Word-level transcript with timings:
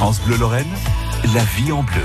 France 0.00 0.22
Bleu 0.22 0.38
Lorraine, 0.38 0.64
la 1.34 1.44
vie 1.44 1.72
en 1.72 1.82
bleu. 1.82 2.00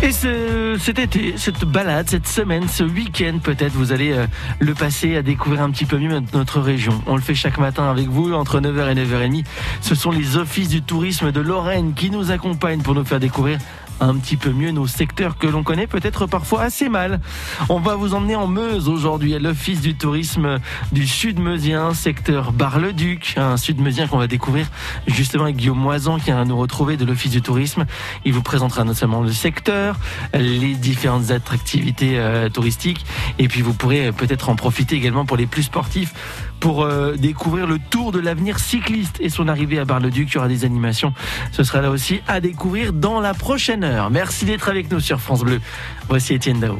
Et 0.00 0.12
ce, 0.12 0.76
cet 0.78 1.00
été, 1.00 1.34
cette 1.36 1.64
balade, 1.64 2.08
cette 2.08 2.28
semaine, 2.28 2.68
ce 2.68 2.84
week-end 2.84 3.40
peut-être, 3.42 3.72
vous 3.72 3.90
allez 3.90 4.12
euh, 4.12 4.28
le 4.60 4.74
passer 4.74 5.16
à 5.16 5.22
découvrir 5.22 5.62
un 5.62 5.70
petit 5.70 5.86
peu 5.86 5.98
mieux 5.98 6.22
notre 6.32 6.60
région. 6.60 7.02
On 7.06 7.16
le 7.16 7.20
fait 7.20 7.34
chaque 7.34 7.58
matin 7.58 7.90
avec 7.90 8.06
vous, 8.06 8.32
entre 8.32 8.60
9h 8.60 8.92
et 8.92 8.94
9h30. 8.94 9.44
Ce 9.80 9.96
sont 9.96 10.12
les 10.12 10.36
offices 10.36 10.68
du 10.68 10.82
tourisme 10.82 11.32
de 11.32 11.40
Lorraine 11.40 11.94
qui 11.94 12.10
nous 12.10 12.30
accompagnent 12.30 12.82
pour 12.82 12.94
nous 12.94 13.04
faire 13.04 13.18
découvrir 13.18 13.58
un 14.00 14.14
petit 14.16 14.36
peu 14.36 14.50
mieux 14.50 14.70
nos 14.70 14.86
secteurs 14.86 15.38
que 15.38 15.46
l'on 15.46 15.62
connaît 15.62 15.86
peut-être 15.86 16.26
parfois 16.26 16.62
assez 16.62 16.88
mal. 16.88 17.20
On 17.68 17.80
va 17.80 17.94
vous 17.94 18.14
emmener 18.14 18.36
en 18.36 18.46
Meuse 18.46 18.88
aujourd'hui 18.88 19.34
à 19.34 19.38
l'Office 19.38 19.80
du 19.80 19.94
tourisme 19.94 20.58
du 20.92 21.06
Sud-Meusien, 21.06 21.94
secteur 21.94 22.52
Bar-le-Duc, 22.52 23.34
un 23.36 23.56
Sud-Meusien 23.56 24.06
qu'on 24.06 24.18
va 24.18 24.26
découvrir 24.26 24.66
justement 25.06 25.44
avec 25.44 25.56
Guillaume 25.56 25.78
Moisan 25.78 26.18
qui 26.18 26.26
vient 26.26 26.44
nous 26.44 26.56
retrouver 26.56 26.96
de 26.96 27.04
l'Office 27.04 27.32
du 27.32 27.42
tourisme. 27.42 27.84
Il 28.24 28.32
vous 28.32 28.42
présentera 28.42 28.84
notamment 28.84 29.22
le 29.22 29.32
secteur, 29.32 29.96
les 30.34 30.74
différentes 30.74 31.30
attractivités 31.30 32.18
euh, 32.18 32.48
touristiques 32.48 33.04
et 33.38 33.48
puis 33.48 33.62
vous 33.62 33.74
pourrez 33.74 34.12
peut-être 34.12 34.48
en 34.48 34.56
profiter 34.56 34.96
également 34.96 35.24
pour 35.24 35.36
les 35.36 35.46
plus 35.46 35.64
sportifs 35.64 36.14
pour 36.64 36.82
euh, 36.82 37.12
découvrir 37.16 37.66
le 37.66 37.78
tour 37.78 38.10
de 38.10 38.18
l'avenir 38.18 38.58
cycliste 38.58 39.18
et 39.20 39.28
son 39.28 39.48
arrivée 39.48 39.78
à 39.78 39.84
Bar-le-Duc. 39.84 40.30
Il 40.30 40.34
y 40.36 40.38
aura 40.38 40.48
des 40.48 40.64
animations. 40.64 41.12
Ce 41.52 41.62
sera 41.62 41.82
là 41.82 41.90
aussi 41.90 42.22
à 42.26 42.40
découvrir 42.40 42.94
dans 42.94 43.20
la 43.20 43.34
prochaine 43.34 43.84
heure. 43.84 44.08
Merci 44.08 44.46
d'être 44.46 44.70
avec 44.70 44.90
nous 44.90 44.98
sur 44.98 45.20
France 45.20 45.44
Bleu. 45.44 45.60
Voici 46.08 46.32
Étienne 46.32 46.60
Daou. 46.60 46.78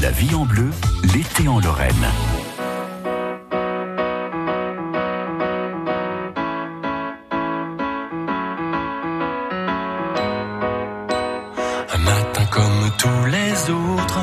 La 0.00 0.10
vie 0.10 0.34
en 0.34 0.46
bleu, 0.46 0.70
l'été 1.12 1.48
en 1.48 1.60
Lorraine. 1.60 1.92
Un 11.92 11.98
matin 11.98 12.46
comme 12.50 12.90
tous 12.96 13.26
les 13.26 13.70
autres, 13.70 14.20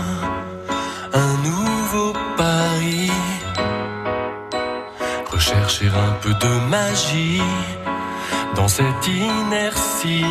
un 5.98 6.12
peu 6.22 6.34
de 6.34 6.70
magie 6.70 7.42
dans 8.56 8.68
cette 8.68 9.08
inertie. 9.08 10.26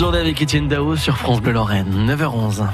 Journée 0.00 0.18
avec 0.18 0.40
Étienne 0.40 0.66
Dao 0.66 0.96
sur 0.96 1.18
France 1.18 1.42
Bleu 1.42 1.52
Lorraine, 1.52 2.06
9h11. 2.08 2.64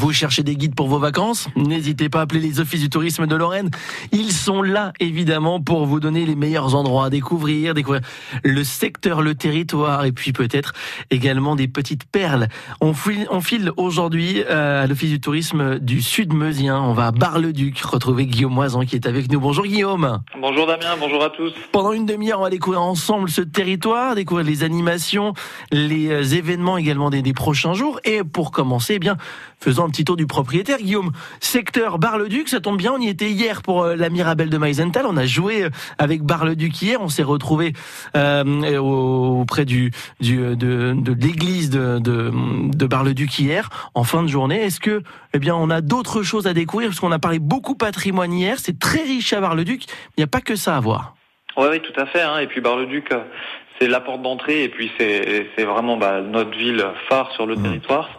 Vous 0.00 0.12
cherchez 0.12 0.44
des 0.44 0.54
guides 0.54 0.76
pour 0.76 0.86
vos 0.86 1.00
vacances? 1.00 1.48
N'hésitez 1.56 2.08
pas 2.08 2.20
à 2.20 2.22
appeler 2.22 2.38
les 2.38 2.60
offices 2.60 2.82
du 2.82 2.88
tourisme 2.88 3.26
de 3.26 3.34
Lorraine. 3.34 3.68
Ils 4.12 4.30
sont 4.30 4.62
là, 4.62 4.92
évidemment, 5.00 5.60
pour 5.60 5.86
vous 5.86 5.98
donner 5.98 6.24
les 6.24 6.36
meilleurs 6.36 6.76
endroits 6.76 7.06
à 7.06 7.10
découvrir, 7.10 7.74
découvrir 7.74 8.02
le 8.44 8.62
secteur, 8.62 9.22
le 9.22 9.34
territoire, 9.34 10.04
et 10.04 10.12
puis 10.12 10.32
peut-être 10.32 10.72
également 11.10 11.56
des 11.56 11.66
petites 11.66 12.04
perles. 12.04 12.46
On 12.80 12.94
file, 12.94 13.26
on 13.32 13.40
file 13.40 13.72
aujourd'hui 13.76 14.44
euh, 14.48 14.84
à 14.84 14.86
l'office 14.86 15.10
du 15.10 15.20
tourisme 15.20 15.80
du 15.80 16.00
Sud-Meusien. 16.00 16.80
On 16.80 16.92
va 16.92 17.08
à 17.08 17.10
Bar-le-Duc 17.10 17.80
retrouver 17.80 18.26
Guillaume 18.26 18.54
Moisan 18.54 18.82
qui 18.82 18.94
est 18.94 19.04
avec 19.04 19.28
nous. 19.32 19.40
Bonjour 19.40 19.64
Guillaume. 19.64 20.22
Bonjour 20.40 20.68
Damien, 20.68 20.94
bonjour 21.00 21.24
à 21.24 21.30
tous. 21.30 21.52
Pendant 21.72 21.92
une 21.92 22.06
demi-heure, 22.06 22.38
on 22.38 22.44
va 22.44 22.50
découvrir 22.50 22.82
ensemble 22.82 23.30
ce 23.30 23.40
territoire, 23.40 24.14
découvrir 24.14 24.46
les 24.46 24.62
animations, 24.62 25.34
les 25.72 26.08
euh, 26.08 26.22
événements 26.22 26.78
également 26.78 27.10
des, 27.10 27.22
des 27.22 27.32
prochains 27.32 27.74
jours. 27.74 27.98
Et 28.04 28.22
pour 28.22 28.52
commencer, 28.52 28.94
eh 28.94 28.98
bien, 29.00 29.16
faisons 29.58 29.87
un 29.88 29.90
petit 29.90 30.04
tour 30.04 30.16
du 30.16 30.26
propriétaire. 30.26 30.78
Guillaume, 30.78 31.12
secteur 31.40 31.98
Bar-le-Duc, 31.98 32.48
ça 32.48 32.60
tombe 32.60 32.76
bien, 32.76 32.92
on 32.92 33.00
y 33.00 33.08
était 33.08 33.30
hier 33.30 33.62
pour 33.62 33.82
euh, 33.82 33.96
la 33.96 34.10
Mirabelle 34.10 34.50
de 34.50 34.58
Meisenthal. 34.58 35.06
On 35.06 35.16
a 35.16 35.24
joué 35.24 35.64
euh, 35.64 35.70
avec 35.96 36.22
Bar-le-Duc 36.22 36.82
hier, 36.82 37.00
on 37.00 37.08
s'est 37.08 37.22
retrouvé 37.22 37.72
euh, 38.16 38.76
auprès 38.78 39.64
du, 39.64 39.90
du 40.20 40.36
de, 40.36 40.94
de 40.94 41.12
l'église 41.12 41.70
de, 41.70 41.98
de, 41.98 42.30
de 42.32 42.86
Bar-le-Duc 42.86 43.38
hier, 43.38 43.70
en 43.94 44.04
fin 44.04 44.22
de 44.22 44.28
journée. 44.28 44.60
Est-ce 44.62 44.80
que, 44.80 45.02
eh 45.32 45.38
bien, 45.38 45.54
on 45.56 45.70
a 45.70 45.80
d'autres 45.80 46.22
choses 46.22 46.46
à 46.46 46.52
découvrir? 46.52 46.90
Parce 46.90 47.00
qu'on 47.00 47.12
a 47.12 47.18
parlé 47.18 47.38
beaucoup 47.38 47.74
patrimoine 47.74 48.32
hier. 48.32 48.56
C'est 48.58 48.78
très 48.78 49.02
riche 49.02 49.32
à 49.32 49.40
Bar-le-Duc. 49.40 49.84
Il 50.16 50.20
n'y 50.20 50.24
a 50.24 50.28
pas 50.28 50.42
que 50.42 50.54
ça 50.54 50.76
à 50.76 50.80
voir. 50.80 51.14
Oui, 51.56 51.66
oui, 51.70 51.80
tout 51.80 51.98
à 51.98 52.06
fait. 52.06 52.22
Hein. 52.22 52.38
Et 52.38 52.46
puis 52.46 52.60
Bar-le-Duc, 52.60 53.08
c'est 53.80 53.88
la 53.88 54.00
porte 54.00 54.22
d'entrée 54.22 54.64
et 54.64 54.68
puis 54.68 54.90
c'est 54.98 55.64
vraiment 55.64 55.96
bah, 55.96 56.20
notre 56.20 56.56
ville 56.56 56.84
phare 57.08 57.30
sur 57.32 57.46
le 57.46 57.56
Mmh. 57.56 57.62
territoire. 57.62 58.17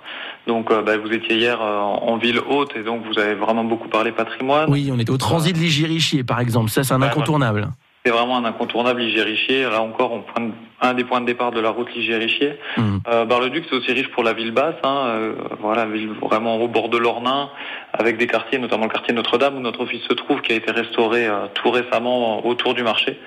Donc 0.49 0.71
euh, 0.71 0.81
bah, 0.81 0.97
vous 0.97 1.11
étiez 1.11 1.37
hier 1.37 1.61
euh, 1.61 1.77
en 1.77 2.17
ville 2.17 2.39
haute 2.49 2.75
et 2.75 2.81
donc 2.81 3.03
vous 3.05 3.19
avez 3.19 3.35
vraiment 3.35 3.63
beaucoup 3.63 3.87
parlé 3.87 4.11
patrimoine. 4.11 4.67
Oui, 4.67 4.89
on 4.91 4.97
était 4.97 5.11
au 5.11 5.17
transit 5.17 5.55
de 5.55 5.59
Ligérichier, 5.59 6.23
par 6.23 6.39
exemple. 6.39 6.71
Ça, 6.71 6.83
c'est 6.83 6.95
un 6.95 7.03
incontournable. 7.03 7.67
C'est 8.03 8.11
vraiment 8.11 8.37
un 8.37 8.45
incontournable 8.45 9.01
Ligérichier. 9.01 9.61
Là 9.63 9.83
encore, 9.83 10.11
on 10.11 10.21
pointe 10.21 10.53
un 10.81 10.93
des 10.95 11.03
points 11.03 11.21
de 11.21 11.27
départ 11.27 11.51
de 11.51 11.59
la 11.59 11.69
route 11.69 11.93
Ligérichier. 11.93 12.57
Mmh. 12.77 12.97
Euh, 13.07 13.25
Bar-le-Duc, 13.25 13.65
c'est 13.69 13.75
aussi 13.75 13.91
riche 13.91 14.09
pour 14.09 14.23
la 14.23 14.33
ville 14.33 14.51
basse. 14.51 14.75
Hein, 14.83 15.03
euh, 15.07 15.33
voilà, 15.59 15.85
ville 15.85 16.13
vraiment 16.21 16.57
au 16.57 16.67
bord 16.67 16.89
de 16.89 16.97
l'Ornain, 16.97 17.49
avec 17.93 18.17
des 18.17 18.25
quartiers, 18.25 18.57
notamment 18.57 18.85
le 18.85 18.89
quartier 18.89 19.13
Notre-Dame 19.13 19.57
où 19.57 19.59
notre 19.59 19.81
office 19.81 20.01
se 20.09 20.13
trouve, 20.13 20.41
qui 20.41 20.53
a 20.53 20.55
été 20.55 20.71
restauré 20.71 21.27
euh, 21.27 21.45
tout 21.53 21.69
récemment 21.69 22.45
autour 22.45 22.73
du 22.73 22.81
marché. 22.81 23.19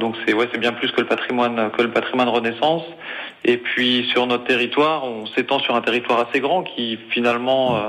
Donc 0.00 0.16
c'est 0.26 0.34
ouais, 0.34 0.48
c'est 0.52 0.58
bien 0.58 0.72
plus 0.72 0.90
que 0.90 1.00
le 1.00 1.06
patrimoine 1.06 1.70
que 1.70 1.80
le 1.80 1.90
patrimoine 1.90 2.28
Renaissance. 2.28 2.82
Et 3.46 3.58
puis 3.58 4.08
sur 4.10 4.26
notre 4.26 4.44
territoire, 4.44 5.04
on 5.04 5.26
s'étend 5.26 5.58
sur 5.58 5.74
un 5.74 5.82
territoire 5.82 6.26
assez 6.26 6.40
grand 6.40 6.62
qui 6.62 6.98
finalement 7.10 7.76
euh, 7.76 7.80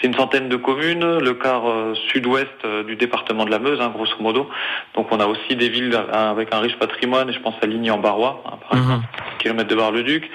c'est 0.00 0.08
une 0.08 0.14
centaine 0.14 0.48
de 0.48 0.56
communes, 0.56 1.18
le 1.18 1.34
quart 1.34 1.68
euh, 1.68 1.94
sud-ouest 2.10 2.48
euh, 2.64 2.82
du 2.82 2.96
département 2.96 3.44
de 3.44 3.50
la 3.50 3.60
Meuse, 3.60 3.80
hein, 3.80 3.92
grosso 3.94 4.16
modo. 4.20 4.48
Donc 4.94 5.06
on 5.12 5.20
a 5.20 5.26
aussi 5.26 5.54
des 5.54 5.68
villes 5.68 5.96
avec 6.12 6.52
un 6.52 6.58
riche 6.58 6.76
patrimoine. 6.78 7.30
Et 7.30 7.32
je 7.32 7.40
pense 7.40 7.54
à 7.62 7.66
Ligny 7.66 7.90
en 7.92 7.98
Barrois, 7.98 8.42
hein, 8.46 8.58
par 8.68 8.78
exemple, 8.78 9.04
Mhm. 9.04 9.38
kilomètres 9.38 9.70
de 9.70 9.76
Bar-le-Duc, 9.76 10.28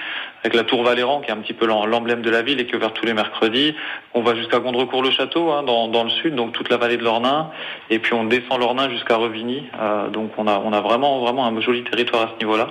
avec 0.44 0.54
la 0.54 0.64
tour 0.64 0.84
Valéran 0.84 1.22
qui 1.22 1.30
est 1.30 1.32
un 1.32 1.38
petit 1.38 1.54
peu 1.54 1.66
l'em- 1.66 1.86
l'emblème 1.88 2.20
de 2.20 2.28
la 2.28 2.42
ville 2.42 2.60
et 2.60 2.66
qui 2.66 2.72
est 2.72 2.76
ouverte 2.76 2.94
tous 2.94 3.06
les 3.06 3.14
mercredis. 3.14 3.74
On 4.12 4.20
va 4.20 4.34
jusqu'à 4.34 4.58
Gondrecourt-le-Château 4.58 5.50
hein, 5.50 5.62
dans, 5.62 6.04
le 6.04 6.10
sud, 6.10 6.34
donc 6.34 6.52
toute 6.52 6.68
la 6.68 6.76
vallée 6.76 6.98
de 6.98 7.02
l'Ornain, 7.02 7.50
et 7.88 7.98
puis 7.98 8.12
on 8.12 8.24
descend 8.24 8.60
l'Ornain 8.60 8.90
jusqu'à 8.90 9.16
Revigny. 9.16 9.64
Euh, 9.80 10.08
donc 10.08 10.32
on 10.36 10.46
a 10.46 10.80
vraiment 10.80 11.20
vraiment 11.20 11.46
un 11.46 11.60
joli 11.60 11.82
territoire 11.82 12.22
à 12.22 12.30
ce 12.34 12.38
niveau-là. 12.44 12.68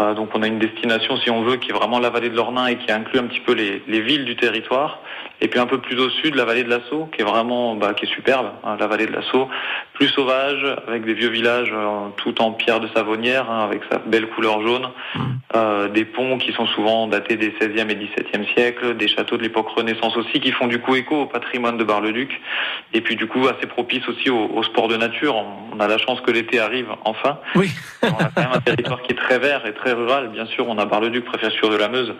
Euh, 0.00 0.14
donc 0.14 0.30
on 0.34 0.42
a 0.42 0.46
une 0.46 0.58
destination 0.58 1.18
si 1.18 1.30
on 1.30 1.42
veut 1.42 1.56
qui 1.56 1.70
est 1.70 1.74
vraiment 1.74 1.98
la 1.98 2.08
vallée 2.08 2.30
de 2.30 2.36
l'Ornain 2.36 2.66
et 2.68 2.76
qui 2.76 2.90
inclut 2.90 3.18
un 3.18 3.24
petit 3.24 3.40
peu 3.40 3.52
les 3.52 4.00
villes 4.00 4.24
du 4.24 4.36
territoire. 4.36 5.00
Et 5.40 5.48
puis 5.48 5.58
un 5.58 5.66
peu 5.66 5.78
plus 5.78 5.98
au 5.98 6.10
sud, 6.10 6.34
la 6.34 6.44
vallée 6.44 6.64
de 6.64 6.70
l'Assaut, 6.70 7.08
qui 7.12 7.22
est 7.22 7.24
vraiment, 7.24 7.74
bah, 7.74 7.92
qui 7.94 8.06
est 8.06 8.08
superbe, 8.14 8.52
hein, 8.64 8.76
la 8.78 8.86
vallée 8.86 9.06
de 9.06 9.12
l'Assaut, 9.12 9.48
plus 9.94 10.08
sauvage, 10.08 10.64
avec 10.86 11.04
des 11.04 11.14
vieux 11.14 11.28
villages 11.28 11.72
euh, 11.72 12.08
tout 12.16 12.40
en 12.40 12.52
pierre 12.52 12.80
de 12.80 12.88
savonnière, 12.88 13.50
hein, 13.50 13.64
avec 13.64 13.82
sa 13.90 13.98
belle 13.98 14.28
couleur 14.28 14.62
jaune, 14.62 14.88
euh, 15.54 15.88
des 15.88 16.04
ponts 16.04 16.38
qui 16.38 16.52
sont 16.52 16.66
souvent 16.68 17.08
datés 17.08 17.36
des 17.36 17.50
16e 17.50 17.90
et 17.90 17.94
17e 17.94 18.54
siècles, 18.54 18.96
des 18.96 19.08
châteaux 19.08 19.36
de 19.36 19.42
l'époque 19.42 19.68
Renaissance 19.68 20.16
aussi, 20.16 20.40
qui 20.40 20.52
font 20.52 20.66
du 20.66 20.80
coup 20.80 20.94
écho 20.94 21.22
au 21.22 21.26
patrimoine 21.26 21.76
de 21.76 21.84
Bar-le-Duc, 21.84 22.40
et 22.92 23.00
puis 23.00 23.16
du 23.16 23.26
coup 23.26 23.46
assez 23.48 23.66
propice 23.66 24.06
aussi 24.08 24.30
au, 24.30 24.50
au 24.54 24.62
sport 24.62 24.88
de 24.88 24.96
nature. 24.96 25.36
On, 25.36 25.64
on 25.74 25.80
a 25.80 25.88
la 25.88 25.98
chance 25.98 26.20
que 26.20 26.30
l'été 26.30 26.60
arrive 26.60 26.86
enfin. 27.04 27.38
Oui. 27.54 27.70
on 28.02 28.06
a 28.06 28.30
quand 28.34 28.42
même 28.42 28.52
un 28.54 28.60
territoire 28.60 29.02
qui 29.02 29.12
est 29.12 29.16
très 29.16 29.38
vert 29.38 29.66
et 29.66 29.72
très 29.72 29.92
rural. 29.92 30.28
Bien 30.28 30.46
sûr, 30.46 30.68
on 30.68 30.78
a 30.78 30.84
Bar-le-Duc, 30.84 31.24
préfecture 31.24 31.70
de 31.70 31.76
la 31.76 31.88
Meuse, 31.88 32.14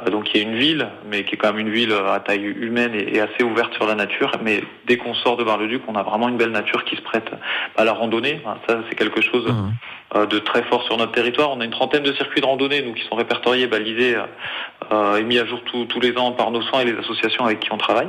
euh, 0.00 0.10
donc 0.10 0.24
qui 0.24 0.38
est 0.38 0.42
une 0.42 0.56
ville, 0.56 0.88
mais 1.10 1.24
qui 1.24 1.34
est 1.34 1.38
quand 1.38 1.52
même 1.52 1.66
une 1.66 1.72
ville 1.72 1.92
à 1.92 2.20
taille 2.20 2.53
humaine 2.56 2.94
et, 2.94 3.20
assez 3.20 3.42
ouverte 3.42 3.72
sur 3.74 3.86
la 3.86 3.94
nature. 3.94 4.32
Mais 4.42 4.62
dès 4.86 4.96
qu'on 4.96 5.14
sort 5.14 5.36
de 5.36 5.44
Bar-le-Duc, 5.44 5.82
on 5.88 5.94
a 5.94 6.02
vraiment 6.02 6.28
une 6.28 6.36
belle 6.36 6.50
nature 6.50 6.84
qui 6.84 6.96
se 6.96 7.02
prête 7.02 7.30
à 7.76 7.84
la 7.84 7.92
randonnée. 7.92 8.40
Ça, 8.68 8.80
c'est 8.88 8.94
quelque 8.94 9.20
chose 9.20 9.46
euh, 9.48 9.70
de 10.14 10.38
très 10.38 10.62
fort 10.64 10.82
sur 10.84 10.96
notre 10.96 11.12
territoire. 11.12 11.50
On 11.50 11.60
a 11.60 11.64
une 11.64 11.70
trentaine 11.70 12.02
de 12.02 12.12
circuits 12.12 12.40
de 12.40 12.46
randonnée, 12.46 12.82
nous, 12.82 12.94
qui 12.94 13.02
sont 13.08 13.16
répertoriés, 13.16 13.66
balisés 13.66 14.16
euh, 14.92 15.16
et 15.16 15.22
mis 15.24 15.38
à 15.38 15.46
jour 15.46 15.60
tous- 15.64 15.86
tous 15.86 16.00
les 16.00 16.16
ans 16.16 16.32
par 16.32 16.50
nos 16.50 16.62
soins 16.62 16.80
et 16.80 16.84
les 16.84 16.96
associations 16.98 17.44
avec 17.44 17.60
qui 17.60 17.72
on 17.72 17.78
travaille. 17.78 18.08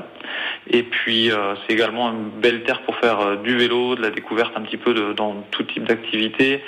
Et 0.70 0.84
puis, 0.84 1.32
euh, 1.32 1.56
c'est 1.66 1.74
également 1.74 2.10
une 2.12 2.30
belle 2.42 2.64
terre 2.64 2.82
pour 2.82 2.96
faire 2.98 3.20
euh, 3.22 3.36
du 3.38 3.56
vélo, 3.58 3.96
de 3.96 4.02
la 4.02 4.10
découverte 4.10 4.52
un 4.56 4.62
petit 4.62 4.78
peu 4.78 4.94
de, 4.94 5.14
dans 5.14 5.36
tout 5.52 5.64
type 5.64 5.84
d'activité, 5.86 6.64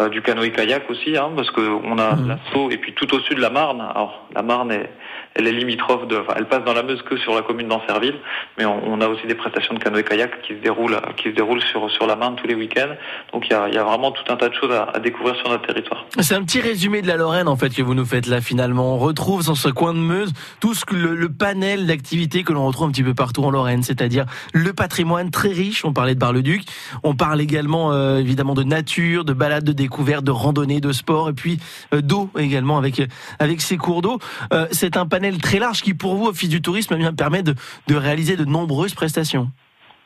euh, 0.00 0.08
du 0.08 0.20
canoë-kayak 0.22 0.88
aussi, 0.90 1.16
hein, 1.16 1.30
parce 1.36 1.50
qu'on 1.50 1.98
a 1.98 2.14
Mhm. 2.16 2.28
l'assaut, 2.28 2.70
et 2.70 2.76
puis 2.78 2.92
tout 2.92 3.12
au 3.14 3.20
sud, 3.20 3.38
la 3.38 3.50
Marne. 3.50 3.80
Alors, 3.80 4.26
la 4.34 4.42
Marne 4.42 4.72
est 4.72 4.90
elle 5.38 5.46
est 5.46 5.52
limitrophe 5.52 6.06
de, 6.08 6.16
enfin, 6.16 6.32
elle 6.38 6.46
passe 6.46 6.64
dans 6.64 6.72
la 6.72 6.82
Meuse 6.82 7.02
que 7.02 7.18
sur 7.18 7.34
la 7.34 7.42
commune 7.42 7.68
d'Ancerville, 7.68 8.14
mais 8.56 8.64
on, 8.64 8.80
on 8.90 9.02
a 9.02 9.06
aussi 9.08 9.26
des 9.26 9.34
prestations 9.34 9.74
de 9.74 9.78
canoë-kayak 9.80 10.40
qui 10.40 10.54
se 10.54 10.58
déroulent, 10.60 10.98
qui 11.18 11.24
se 11.24 11.34
déroulent 11.34 11.60
sur, 11.60 11.90
sur 11.90 12.06
la 12.06 12.16
Marne 12.16 12.36
tous 12.36 12.46
les 12.46 12.54
week-ends. 12.54 12.94
Donc 13.34 13.46
il 13.46 13.52
y 13.52 13.54
a, 13.54 13.68
y 13.68 13.76
a 13.76 13.84
vraiment 13.84 14.12
tout 14.12 14.24
un 14.32 14.36
tas 14.36 14.48
de 14.48 14.54
choses 14.54 14.72
à, 14.74 14.75
à 14.76 14.98
découvrir 14.98 15.36
sur 15.36 15.48
notre 15.48 15.66
territoire. 15.66 16.04
C'est 16.20 16.34
un 16.34 16.42
petit 16.44 16.60
résumé 16.60 17.02
de 17.02 17.08
la 17.08 17.16
Lorraine 17.16 17.48
en 17.48 17.56
fait 17.56 17.70
que 17.70 17.82
vous 17.82 17.94
nous 17.94 18.04
faites 18.04 18.26
là 18.26 18.40
finalement. 18.40 18.94
On 18.94 18.98
retrouve 18.98 19.44
dans 19.44 19.54
ce 19.54 19.68
coin 19.68 19.94
de 19.94 19.98
Meuse 19.98 20.32
tout 20.60 20.74
ce 20.74 20.84
que 20.84 20.94
le, 20.94 21.28
panel 21.28 21.86
d'activités 21.86 22.44
que 22.44 22.52
l'on 22.52 22.66
retrouve 22.66 22.88
un 22.88 22.90
petit 22.90 23.02
peu 23.02 23.14
partout 23.14 23.42
en 23.42 23.50
Lorraine, 23.50 23.82
c'est-à-dire 23.82 24.24
le 24.52 24.72
patrimoine 24.72 25.30
très 25.30 25.50
riche. 25.50 25.84
On 25.84 25.92
parlait 25.92 26.14
de 26.14 26.20
Bar-le-Duc, 26.20 26.62
on 27.02 27.14
parle 27.14 27.40
également 27.40 27.92
euh, 27.92 28.18
évidemment 28.18 28.54
de 28.54 28.62
nature, 28.62 29.24
de 29.24 29.32
balades, 29.32 29.64
de 29.64 29.72
découvertes, 29.72 30.24
de 30.24 30.30
randonnées, 30.30 30.80
de 30.80 30.92
sport 30.92 31.28
et 31.28 31.32
puis 31.32 31.58
euh, 31.92 32.00
d'eau 32.00 32.30
également 32.38 32.78
avec 32.78 33.02
avec 33.38 33.60
ces 33.60 33.76
cours 33.76 34.02
d'eau. 34.02 34.18
Euh, 34.52 34.66
c'est 34.70 34.96
un 34.96 35.06
panel 35.06 35.38
très 35.38 35.58
large 35.58 35.82
qui 35.82 35.94
pour 35.94 36.16
vous, 36.16 36.26
Office 36.26 36.48
du 36.48 36.62
Tourisme, 36.62 36.96
eh 36.98 37.12
permet 37.12 37.42
de, 37.42 37.54
de 37.88 37.94
réaliser 37.94 38.36
de 38.36 38.44
nombreuses 38.44 38.94
prestations. 38.94 39.50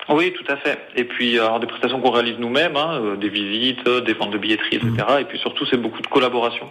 Oui, 0.08 0.32
tout 0.32 0.50
à 0.50 0.56
fait. 0.56 0.78
Et 0.96 1.04
puis, 1.04 1.38
alors 1.38 1.60
des 1.60 1.66
prestations 1.66 2.00
qu'on 2.00 2.10
réalise 2.10 2.38
nous-mêmes, 2.38 2.76
hein, 2.76 3.00
euh, 3.00 3.16
des 3.16 3.28
visites, 3.28 3.86
euh, 3.86 4.00
des 4.00 4.14
ventes 4.14 4.30
de 4.30 4.38
billetterie, 4.38 4.76
etc. 4.76 4.90
Et 5.20 5.24
puis 5.24 5.38
surtout, 5.38 5.66
c'est 5.66 5.76
beaucoup 5.76 6.00
de 6.00 6.06
collaboration 6.06 6.68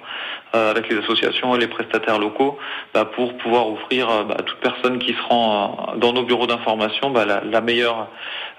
euh, 0.56 0.72
avec 0.72 0.90
les 0.90 0.98
associations 0.98 1.56
et 1.56 1.60
les 1.60 1.68
prestataires 1.68 2.19
locaux 2.19 2.57
bah, 2.94 3.06
pour 3.06 3.38
pouvoir 3.38 3.69
offrir 3.69 4.09
euh, 4.09 4.24
bah, 4.24 4.36
à 4.40 4.44
toute 4.44 4.59
personne 4.59 5.00
qui 5.00 5.14
se 5.14 5.21
rend 5.21 5.92
euh, 5.94 5.98
dans 5.98 6.12
nos 6.12 6.24
bureaux 6.24 6.48
d'information 6.48 7.12
bah, 7.12 7.26
la, 7.26 7.42
la 7.44 7.62
meilleure 7.62 8.09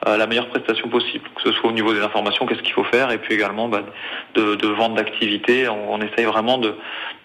euh, 0.07 0.17
la 0.17 0.27
meilleure 0.27 0.49
prestation 0.49 0.89
possible, 0.89 1.29
que 1.35 1.43
ce 1.43 1.53
soit 1.53 1.69
au 1.69 1.73
niveau 1.73 1.93
des 1.93 2.01
informations, 2.01 2.47
qu'est-ce 2.47 2.63
qu'il 2.63 2.73
faut 2.73 2.85
faire, 2.85 3.11
et 3.11 3.19
puis 3.19 3.35
également 3.35 3.69
de, 3.69 4.55
de 4.55 4.67
vente 4.69 4.95
d'activités. 4.95 5.69
On, 5.69 5.93
on 5.93 6.01
essaye 6.01 6.25
vraiment 6.25 6.57
de, 6.57 6.75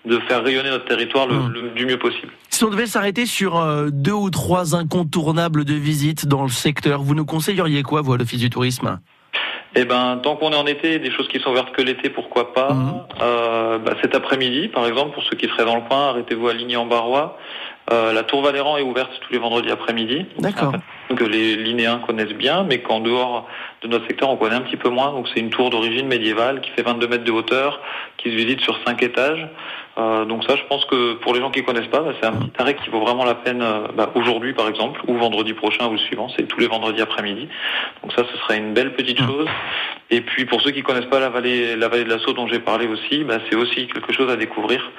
de 0.05 0.19
faire 0.27 0.43
rayonner 0.43 0.69
notre 0.69 0.85
territoire 0.85 1.27
le, 1.27 1.35
Mm. 1.35 1.53
le- 1.53 1.69
du 1.69 1.85
mieux 1.85 1.97
possible. 1.99 2.31
Si 2.49 2.63
on 2.63 2.69
devait 2.69 2.85
s'arrêter 2.85 3.25
sur 3.25 3.57
euh, 3.57 3.89
deux 3.91 4.11
ou 4.13 4.29
trois 4.29 4.75
incontournables 4.75 5.65
de 5.65 5.73
visite 5.73 6.27
dans 6.27 6.43
le 6.43 6.49
secteur, 6.49 7.01
vous 7.01 7.15
nous 7.15 7.25
conseilleriez 7.25 7.83
quoi, 7.83 8.01
vous, 8.01 8.13
à 8.13 8.17
l'Office 8.17 8.39
du 8.39 8.49
Tourisme? 8.49 8.99
Eh 9.77 9.83
ben, 9.83 10.17
tant 10.23 10.37
qu'on 10.37 10.51
est 10.51 10.55
en 10.55 10.65
été, 10.67 10.99
des 10.99 11.11
choses 11.11 11.27
qui 11.27 11.39
sont 11.41 11.49
ouvertes 11.51 11.73
que 11.75 11.81
l'été, 11.81 12.09
pourquoi 12.09 12.53
pas. 12.53 12.71
Mhm. 12.73 12.93
Euh, 13.21 13.77
bah, 13.79 13.93
cet 14.01 14.15
après-midi, 14.15 14.69
par 14.69 14.85
exemple, 14.87 15.11
pour 15.13 15.23
ceux 15.23 15.35
qui 15.35 15.47
seraient 15.49 15.65
dans 15.65 15.75
le 15.75 15.81
coin, 15.81 16.09
arrêtez-vous 16.11 16.47
à 16.47 16.53
Ligny 16.53 16.77
en 16.77 16.85
Barrois. 16.85 17.37
Euh, 17.91 18.13
la 18.13 18.23
Tour 18.23 18.41
Valéran 18.41 18.77
est 18.77 18.81
ouverte 18.83 19.11
tous 19.27 19.33
les 19.33 19.37
vendredis 19.37 19.69
après-midi. 19.69 20.25
D'accord. 20.39 20.73
Que 21.15 21.23
les 21.25 21.55
linéens 21.57 21.99
connaissent 22.07 22.33
bien, 22.33 22.63
mais 22.63 22.79
qu'en 22.81 22.99
dehors 23.01 23.47
de 23.83 23.87
notre 23.89 24.07
secteur, 24.07 24.29
on 24.29 24.37
connaît 24.37 24.55
un 24.55 24.61
petit 24.61 24.77
peu 24.77 24.89
moins. 24.89 25.11
Donc 25.11 25.27
c'est 25.33 25.39
une 25.41 25.49
tour 25.51 25.69
d'origine 25.69 26.07
médiévale 26.07 26.61
qui 26.61 26.71
fait 26.71 26.81
22 26.81 27.07
mètres 27.07 27.23
de 27.25 27.31
hauteur, 27.31 27.79
qui 28.17 28.31
se 28.31 28.35
visite 28.35 28.61
sur 28.61 28.79
5 28.87 29.03
étages. 29.03 29.45
Euh, 29.97 30.25
donc 30.25 30.43
ça, 30.43 30.55
je 30.57 30.63
pense 30.67 30.83
que 30.85 31.13
pour 31.15 31.33
les 31.33 31.39
gens 31.39 31.51
qui 31.51 31.63
connaissent 31.63 31.87
pas, 31.87 32.01
bah, 32.01 32.11
c'est 32.19 32.27
un 32.27 32.33
petit 32.33 32.51
arrêt 32.57 32.75
qui 32.75 32.89
vaut 32.89 32.99
vraiment 32.99 33.23
la 33.23 33.35
peine 33.35 33.61
euh, 33.61 33.87
bah, 33.95 34.11
aujourd'hui, 34.15 34.53
par 34.53 34.67
exemple, 34.67 34.99
ou 35.07 35.15
vendredi 35.17 35.53
prochain 35.53 35.87
ou 35.87 35.93
le 35.93 35.97
suivant. 35.97 36.27
C'est 36.35 36.47
tous 36.47 36.59
les 36.59 36.67
vendredis 36.67 37.01
après-midi. 37.01 37.47
Donc 38.03 38.11
ça, 38.13 38.23
ce 38.29 38.37
serait 38.39 38.57
une 38.57 38.73
belle 38.73 38.93
petite 38.93 39.21
Mhm. 39.21 39.27
chose. 39.27 39.47
Et 40.11 40.21
puis 40.21 40.45
pour 40.45 40.61
ceux 40.61 40.71
qui 40.71 40.83
connaissent 40.83 41.05
pas 41.09 41.19
la 41.19 41.29
vallée, 41.29 41.75
la 41.75 41.87
vallée 41.87 42.03
de 42.03 42.09
l'Assaut 42.09 42.33
dont 42.33 42.45
j'ai 42.47 42.59
parlé 42.59 42.87
aussi, 42.87 43.23
bah, 43.23 43.37
c'est 43.49 43.55
aussi 43.55 43.87
quelque 43.87 44.11
chose 44.13 44.29
à 44.29 44.35
découvrir. 44.35 44.91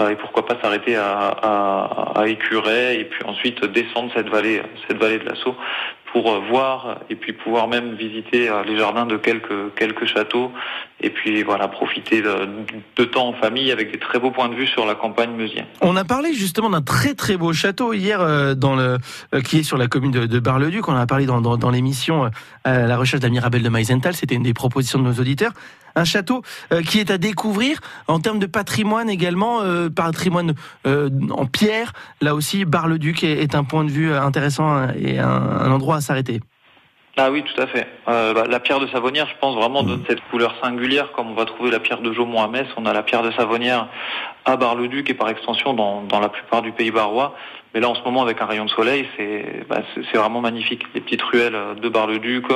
Euh, 0.00 0.10
et 0.10 0.16
pourquoi 0.16 0.44
pas 0.46 0.56
s'arrêter 0.62 0.96
à, 0.96 1.28
à, 1.28 2.20
à 2.20 2.28
Écuret 2.28 2.96
et 3.00 3.04
puis 3.04 3.24
ensuite 3.24 3.64
descendre 3.64 4.10
cette 4.14 4.28
vallée, 4.28 4.62
cette 4.86 4.98
vallée 4.98 5.18
de 5.18 5.24
l'Assaut 5.28 5.56
pour 6.12 6.30
euh, 6.30 6.40
voir 6.50 6.98
et 7.10 7.14
puis 7.16 7.32
pouvoir 7.32 7.66
même 7.68 7.94
visiter 7.94 8.50
les 8.66 8.76
jardins 8.76 9.06
de 9.06 9.16
quelques 9.16 9.74
quelques 9.76 10.04
châteaux 10.04 10.52
et 11.02 11.10
puis 11.10 11.42
voilà, 11.42 11.68
profiter 11.68 12.22
de, 12.22 12.48
de, 12.96 13.04
temps 13.04 13.28
en 13.28 13.32
famille 13.32 13.72
avec 13.72 13.92
des 13.92 13.98
très 13.98 14.18
beaux 14.18 14.30
points 14.30 14.48
de 14.48 14.54
vue 14.54 14.66
sur 14.66 14.86
la 14.86 14.94
campagne 14.94 15.32
meusienne. 15.32 15.66
On 15.80 15.96
a 15.96 16.04
parlé 16.04 16.32
justement 16.32 16.70
d'un 16.70 16.82
très 16.82 17.14
très 17.14 17.36
beau 17.36 17.52
château 17.52 17.92
hier 17.92 18.20
euh, 18.20 18.54
euh, 18.64 19.40
qui 19.42 19.58
est 19.58 19.62
sur 19.62 19.76
la 19.76 19.88
commune 19.88 20.12
de, 20.12 20.26
de 20.26 20.38
Bar-le-Duc. 20.38 20.88
On 20.88 20.92
en 20.92 20.96
a 20.96 21.06
parlé 21.06 21.26
dans, 21.26 21.70
l'émission 21.70 22.30
euh, 22.66 22.86
la 22.86 22.96
recherche 22.96 23.20
d'Amirabel 23.20 23.62
de 23.62 23.68
Maisenthal. 23.68 24.14
C'était 24.14 24.36
une 24.36 24.44
des 24.44 24.54
propositions 24.54 24.98
de 24.98 25.04
nos 25.04 25.14
auditeurs. 25.14 25.52
Un 25.94 26.04
château 26.04 26.40
qui 26.86 27.00
est 27.00 27.10
à 27.10 27.18
découvrir 27.18 27.78
en 28.08 28.18
termes 28.18 28.38
de 28.38 28.46
patrimoine 28.46 29.10
également, 29.10 29.60
patrimoine 29.94 30.54
en 30.86 31.44
pierre. 31.44 31.92
Là 32.22 32.34
aussi, 32.34 32.64
Bar-le-Duc 32.64 33.22
est, 33.24 33.54
un 33.54 33.64
point 33.64 33.84
de 33.84 33.90
vue 33.90 34.10
intéressant 34.10 34.88
et 34.98 35.18
un 35.18 35.70
endroit 35.70 35.96
à 35.96 36.00
s'arrêter. 36.00 36.40
Ah 37.18 37.30
oui, 37.30 37.42
tout 37.42 37.60
à 37.60 37.66
fait. 37.66 37.86
Euh, 38.08 38.32
bah, 38.32 38.44
la 38.48 38.58
pierre 38.58 38.80
de 38.80 38.86
Savonnière, 38.86 39.28
je 39.28 39.38
pense 39.38 39.54
vraiment 39.54 39.82
donne 39.82 40.02
cette 40.08 40.22
couleur 40.30 40.54
singulière, 40.62 41.12
comme 41.12 41.30
on 41.30 41.34
va 41.34 41.44
trouver 41.44 41.70
la 41.70 41.78
pierre 41.78 42.00
de 42.00 42.10
Jaumont 42.10 42.42
à 42.42 42.48
Metz. 42.48 42.66
On 42.78 42.86
a 42.86 42.94
la 42.94 43.02
pierre 43.02 43.22
de 43.22 43.30
Savonnière 43.32 43.88
à 44.46 44.56
Bar-le-Duc 44.56 45.10
et 45.10 45.14
par 45.14 45.28
extension 45.28 45.74
dans, 45.74 46.02
dans 46.02 46.20
la 46.20 46.30
plupart 46.30 46.62
du 46.62 46.72
pays 46.72 46.90
barois. 46.90 47.36
Mais 47.74 47.80
là, 47.80 47.90
en 47.90 47.94
ce 47.94 48.02
moment, 48.02 48.22
avec 48.22 48.40
un 48.40 48.46
rayon 48.46 48.64
de 48.64 48.70
soleil, 48.70 49.06
c'est 49.16 49.66
bah, 49.68 49.82
vraiment 50.14 50.40
magnifique. 50.40 50.84
Les 50.94 51.02
petites 51.02 51.22
ruelles 51.22 51.56
de 51.82 51.88
Bar-le-Duc 51.90 52.46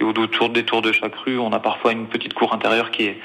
et 0.00 0.04
autour 0.04 0.48
des 0.48 0.64
tours 0.64 0.80
de 0.80 0.92
chaque 0.92 1.14
rue, 1.16 1.38
on 1.38 1.52
a 1.52 1.58
parfois 1.58 1.92
une 1.92 2.06
petite 2.06 2.32
cour 2.32 2.54
intérieure 2.54 2.90
qui 2.90 3.04
est 3.04 3.20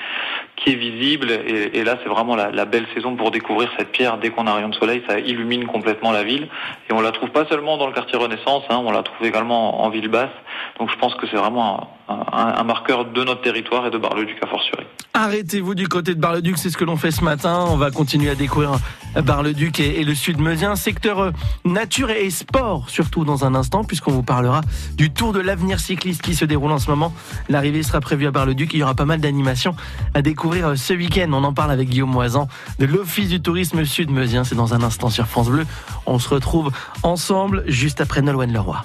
qui 0.64 0.72
est 0.72 0.76
visible. 0.76 1.32
Et, 1.32 1.84
là, 1.84 1.98
c'est 2.02 2.10
vraiment 2.10 2.36
la, 2.36 2.66
belle 2.66 2.86
saison 2.94 3.16
pour 3.16 3.32
découvrir 3.32 3.70
cette 3.78 3.92
pierre. 3.92 4.18
Dès 4.18 4.30
qu'on 4.30 4.48
a 4.48 4.52
un 4.52 4.56
rayon 4.56 4.70
de 4.70 4.76
soleil, 4.76 5.04
ça 5.08 5.20
illumine 5.20 5.66
complètement 5.66 6.12
la 6.12 6.24
ville. 6.24 6.48
Et 6.90 6.94
on 6.94 7.02
la 7.02 7.12
trouve 7.12 7.30
pas 7.30 7.46
seulement 7.46 7.78
dans 7.78 7.88
le 7.88 7.94
quartier 7.94 8.18
Renaissance, 8.18 8.64
hein, 8.70 8.82
on 8.84 8.92
la 8.92 9.04
trouve 9.04 9.28
également 9.28 9.84
en, 9.84 9.90
ville 9.90 10.08
basse. 10.08 10.32
Donc, 10.80 10.90
je 10.92 10.98
pense 10.98 11.14
que 11.16 11.28
c'est 11.28 11.36
vraiment 11.36 11.90
un, 12.08 12.64
marqueur 12.64 13.06
de 13.06 13.24
notre 13.24 13.42
territoire 13.42 13.86
et 13.86 13.92
de 13.92 13.98
Bar-le-Duc 13.98 14.38
à 14.42 14.48
fortiori. 14.48 14.86
Arrêtez-vous 15.14 15.76
du 15.76 15.88
côté 15.88 16.16
de 16.16 16.20
Bar-le-Duc, 16.20 16.58
c'est 16.58 16.70
ce 16.70 16.78
que 16.78 16.86
l'on 16.86 16.98
fait 16.98 17.12
ce 17.12 17.24
matin. 17.24 17.66
On 17.70 17.78
va 17.78 17.92
continuer 17.92 18.30
à 18.30 18.36
découvrir 18.36 18.72
Bar-le-Duc 19.16 19.80
et, 19.80 20.00
et, 20.00 20.04
le 20.04 20.16
sud 20.16 20.40
meusien, 20.40 20.76
secteur 20.76 21.20
euh, 21.20 21.32
nature 21.66 22.10
et 22.10 22.30
sport 22.30 22.90
surtout 22.90 23.26
dans 23.26 23.46
un 23.46 23.54
instant, 23.54 23.84
puisqu'on 23.84 24.12
vous 24.12 24.24
parlera 24.24 24.62
du 24.96 25.12
Tour 25.12 25.34
de 25.34 25.40
l'avenir 25.40 25.80
cycliste 25.80 26.22
qui 26.22 26.34
se 26.34 26.46
déroule 26.46 26.72
en 26.72 26.80
ce 26.80 26.90
moment. 26.90 27.14
L'arrivée 27.50 27.84
sera 27.84 28.00
prévue 28.00 28.26
à 28.26 28.32
Bar-le-Duc. 28.32 28.74
Il 28.74 28.80
y 28.80 28.84
aura 28.84 28.96
pas 28.96 29.06
mal 29.06 29.20
d'animations 29.20 29.76
à 30.14 30.22
découvrir 30.22 30.53
euh, 30.62 30.76
ce 30.76 30.94
week-end. 30.94 31.30
On 31.32 31.44
en 31.44 31.54
parle 31.54 31.72
avec 31.72 31.90
Guillaume 31.90 32.12
Moisan 32.12 32.48
de 32.80 32.86
l'Office 32.86 33.30
du 33.30 33.42
tourisme 33.42 33.86
sud-meusien. 33.86 34.44
C'est 34.44 34.56
dans 34.56 34.74
un 34.74 34.84
instant 34.84 35.10
sur 35.10 35.28
France 35.28 35.50
Bleu. 35.50 35.66
On 36.06 36.20
se 36.20 36.30
retrouve 36.30 36.72
ensemble 37.02 37.64
juste 37.68 38.02
après 38.02 38.22
Nolwenn 38.22 38.52
Leroy. 38.52 38.84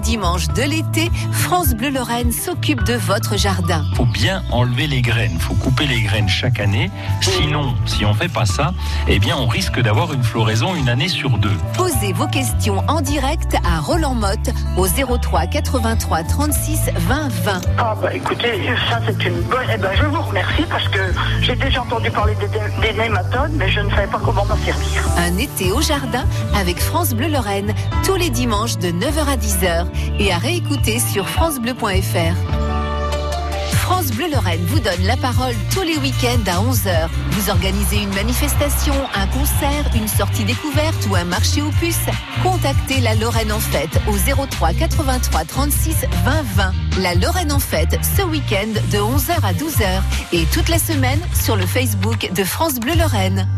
Dimanches 0.00 0.48
de 0.48 0.62
l'été, 0.62 1.10
France 1.30 1.74
Bleu 1.74 1.90
Lorraine 1.90 2.32
s'occupe 2.32 2.82
de 2.84 2.94
votre 2.94 3.36
jardin. 3.36 3.84
Faut 3.94 4.04
bien 4.06 4.42
enlever 4.50 4.86
les 4.86 5.02
graines, 5.02 5.38
faut 5.38 5.54
couper 5.54 5.86
les 5.86 6.00
graines 6.02 6.28
chaque 6.28 6.58
année. 6.58 6.90
Sinon, 7.20 7.74
si 7.86 8.04
on 8.04 8.14
fait 8.14 8.28
pas 8.28 8.46
ça, 8.46 8.72
eh 9.08 9.18
bien 9.18 9.36
on 9.36 9.46
risque 9.46 9.80
d'avoir 9.80 10.12
une 10.12 10.22
floraison 10.22 10.74
une 10.74 10.88
année 10.88 11.08
sur 11.08 11.38
deux. 11.38 11.52
Posez 11.76 12.12
vos 12.12 12.26
questions 12.26 12.82
en 12.88 13.00
direct 13.00 13.56
à 13.64 13.80
Roland 13.80 14.14
Motte 14.14 14.50
au 14.76 14.86
03 14.86 15.46
83 15.46 16.24
36 16.24 16.80
20 16.96 17.28
20. 17.28 17.60
Ah 17.78 17.94
bah 18.00 18.14
écoutez, 18.14 18.70
ça 18.88 19.00
c'est 19.06 19.24
une 19.24 19.40
bonne. 19.42 19.66
Eh 19.72 19.76
ben 19.76 19.90
je 19.94 20.04
vous 20.06 20.22
remercie 20.22 20.64
parce 20.68 20.88
que 20.88 21.00
j'ai 21.42 21.56
déjà 21.56 21.82
entendu 21.82 22.10
parler 22.10 22.34
des, 22.36 22.46
des 22.92 22.98
nématodes, 22.98 23.52
mais 23.54 23.68
je 23.70 23.80
ne 23.80 23.90
savais 23.90 24.06
pas 24.06 24.20
comment 24.24 24.44
m'en 24.46 24.56
servir. 24.56 25.02
Un 25.18 25.36
été 25.36 25.72
au 25.72 25.80
jardin 25.82 26.24
avec 26.56 26.78
France 26.80 27.10
Bleu 27.10 27.28
Lorraine 27.28 27.74
tous 28.04 28.16
les 28.16 28.30
dimanches 28.30 28.78
de 28.78 28.88
9h 28.88 29.26
à 29.28 29.36
10h 29.36 29.86
et 30.18 30.32
à 30.32 30.38
réécouter 30.38 30.98
sur 30.98 31.28
francebleu.fr. 31.28 32.36
France 33.90 34.12
Bleu 34.12 34.30
Lorraine 34.30 34.64
vous 34.66 34.78
donne 34.78 35.02
la 35.02 35.16
parole 35.16 35.54
tous 35.72 35.82
les 35.82 35.98
week-ends 35.98 36.46
à 36.46 36.62
11h. 36.62 37.08
Vous 37.32 37.50
organisez 37.50 37.96
une 37.96 38.14
manifestation, 38.14 38.94
un 39.14 39.26
concert, 39.26 39.90
une 39.96 40.06
sortie 40.06 40.44
découverte 40.44 41.08
ou 41.10 41.16
un 41.16 41.24
marché 41.24 41.60
aux 41.60 41.72
puces 41.72 41.96
Contactez 42.42 43.00
la 43.00 43.16
Lorraine 43.16 43.50
en 43.50 43.58
fête 43.58 44.00
au 44.06 44.46
03 44.46 44.74
83 44.74 45.44
36 45.44 46.06
20 46.24 46.42
20. 46.54 46.72
La 47.02 47.14
Lorraine 47.16 47.50
en 47.50 47.58
fête 47.58 47.98
ce 48.16 48.22
week-end 48.22 48.68
de 48.92 48.98
11h 48.98 49.42
à 49.42 49.52
12h 49.52 50.02
et 50.32 50.44
toute 50.46 50.68
la 50.68 50.78
semaine 50.78 51.20
sur 51.34 51.56
le 51.56 51.66
Facebook 51.66 52.30
de 52.32 52.44
France 52.44 52.78
Bleu 52.78 52.94
Lorraine. 52.94 53.48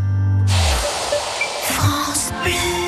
France 1.66 2.32
Bleu. 2.42 2.81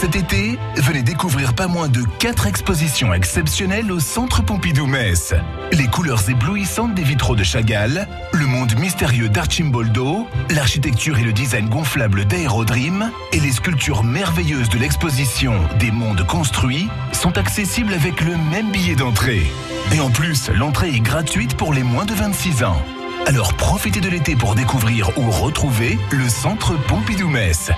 Cet 0.00 0.14
été, 0.14 0.60
venez 0.76 1.02
découvrir 1.02 1.54
pas 1.54 1.66
moins 1.66 1.88
de 1.88 2.04
4 2.20 2.46
expositions 2.46 3.12
exceptionnelles 3.12 3.90
au 3.90 3.98
Centre 3.98 4.44
Pompidou-Metz. 4.44 5.34
Les 5.72 5.88
couleurs 5.88 6.30
éblouissantes 6.30 6.94
des 6.94 7.02
vitraux 7.02 7.34
de 7.34 7.42
Chagall, 7.42 8.06
le 8.32 8.46
monde 8.46 8.78
mystérieux 8.78 9.28
d'Archimboldo, 9.28 10.28
l'architecture 10.50 11.18
et 11.18 11.24
le 11.24 11.32
design 11.32 11.68
gonflable 11.68 12.26
d'Aerodream 12.26 13.10
et 13.32 13.40
les 13.40 13.50
sculptures 13.50 14.04
merveilleuses 14.04 14.68
de 14.68 14.78
l'exposition 14.78 15.54
des 15.80 15.90
mondes 15.90 16.24
construits 16.24 16.88
sont 17.10 17.36
accessibles 17.36 17.92
avec 17.92 18.20
le 18.20 18.36
même 18.52 18.70
billet 18.70 18.94
d'entrée. 18.94 19.50
Et 19.92 19.98
en 19.98 20.10
plus, 20.10 20.48
l'entrée 20.50 20.90
est 20.90 21.00
gratuite 21.00 21.56
pour 21.56 21.74
les 21.74 21.82
moins 21.82 22.04
de 22.04 22.14
26 22.14 22.62
ans. 22.62 22.80
Alors 23.26 23.52
profitez 23.54 24.00
de 24.00 24.08
l'été 24.08 24.36
pour 24.36 24.54
découvrir 24.54 25.10
ou 25.18 25.28
retrouver 25.28 25.98
le 26.12 26.28
Centre 26.28 26.74
Pompidou-Metz. 26.86 27.72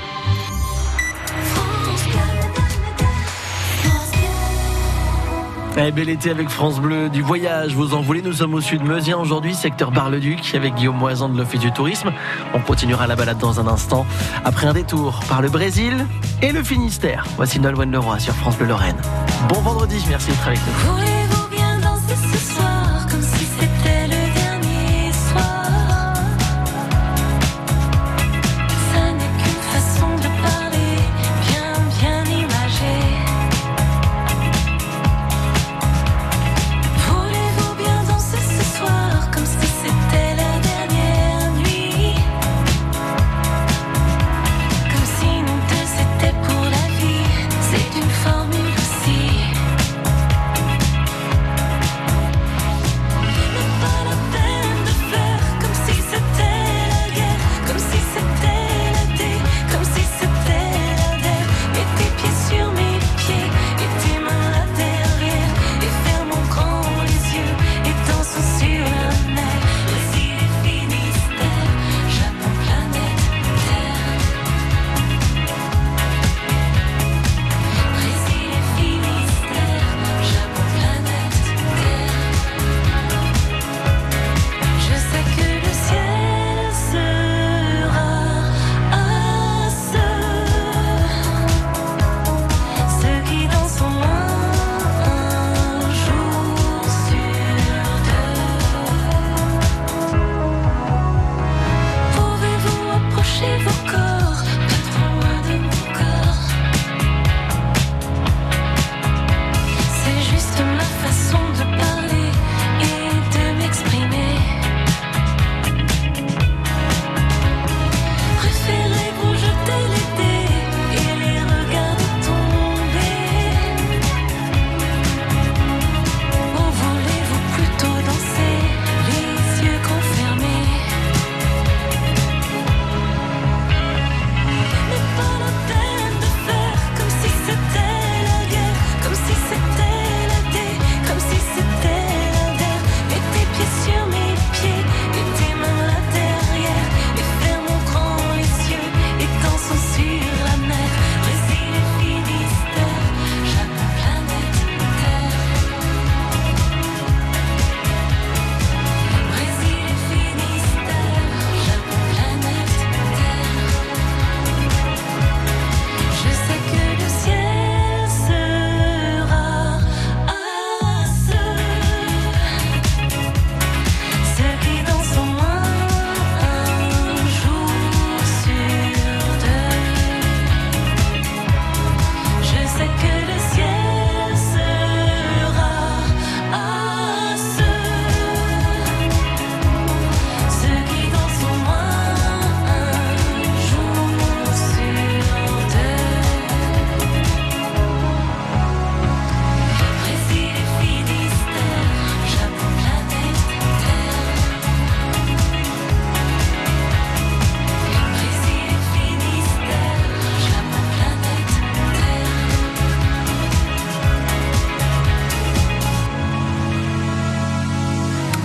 Eh, 5.83 5.93
bel 5.93 6.11
été 6.11 6.31
avec 6.31 6.51
France 6.51 6.79
Bleu, 6.79 7.09
du 7.09 7.23
voyage, 7.23 7.75
vous 7.75 7.95
en 7.95 8.03
voulez, 8.03 8.21
nous 8.21 8.35
sommes 8.35 8.53
au 8.53 8.61
sud 8.61 8.83
Meusien 8.83 9.17
aujourd'hui, 9.17 9.55
secteur 9.55 9.91
Bar-le-Duc, 9.91 10.55
avec 10.55 10.75
Guillaume 10.75 10.99
Moisan 10.99 11.31
de 11.31 11.39
l'Office 11.39 11.61
du 11.61 11.73
Tourisme. 11.73 12.13
On 12.53 12.61
continuera 12.61 13.07
la 13.07 13.17
balade 13.17 13.39
dans 13.39 13.61
un 13.61 13.67
instant, 13.67 14.05
après 14.45 14.67
un 14.67 14.75
détour 14.75 15.21
par 15.27 15.41
le 15.41 15.49
Brésil 15.49 16.07
et 16.43 16.53
le 16.53 16.63
Finistère. 16.63 17.25
Voici 17.37 17.61
Nolwenn 17.61 17.93
Leroy 17.93 18.19
sur 18.19 18.35
France 18.35 18.59
Bleu 18.59 18.67
Lorraine. 18.67 19.01
Bon 19.49 19.61
vendredi, 19.61 20.05
merci 20.11 20.29
d'être 20.29 20.47
avec 20.49 20.59
nous. 20.59 21.20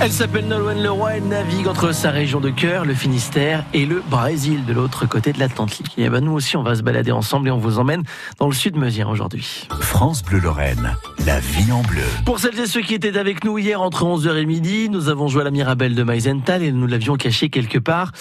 Elle 0.06 0.12
s'appelle 0.12 0.48
Nolwenn 0.48 0.84
Leroy, 0.84 1.16
elle 1.16 1.28
navigue 1.28 1.68
entre 1.68 1.92
sa 1.92 2.12
région 2.12 2.40
de 2.40 2.52
cœur, 2.52 2.86
le 2.86 2.94
Finistère, 2.94 3.66
et 3.74 3.88
le 3.88 4.04
Brésil, 4.08 4.64
de 4.64 4.72
l'autre 4.72 5.08
côté 5.08 5.34
de 5.34 5.40
l'Atlantique. 5.40 5.94
Et 5.98 6.08
ben 6.10 6.24
nous 6.24 6.34
aussi, 6.34 6.56
on 6.56 6.62
va 6.62 6.76
se 6.76 6.84
balader 6.84 7.12
ensemble 7.12 7.48
et 7.48 7.52
on 7.52 7.58
vous 7.58 7.80
emmène 7.80 8.04
dans 8.38 8.46
le 8.46 8.54
sud 8.54 8.76
meusien 8.76 9.10
aujourd'hui. 9.10 9.68
France 9.82 10.22
Bleu 10.22 10.38
Lorraine, 10.38 10.96
la 11.26 11.40
vie 11.40 11.72
en 11.72 11.82
bleu. 11.82 12.04
Pour 12.24 12.38
celles 12.38 12.60
et 12.60 12.68
ceux 12.68 12.82
qui 12.82 12.94
étaient 12.94 13.18
avec 13.18 13.44
nous 13.44 13.58
hier 13.58 13.82
entre 13.82 14.04
11h 14.04 14.36
et 14.36 14.46
midi, 14.46 14.90
nous 14.92 15.10
avons 15.10 15.28
joué 15.28 15.42
à 15.42 15.46
la 15.46 15.50
Mirabelle 15.50 15.96
de 15.96 16.04
Meisenthal 16.04 16.62
et 16.62 16.72
nous 16.72 16.86
l'avions 16.86 17.16
caché 17.16 17.50
quelque 17.50 17.80
part 17.80 18.12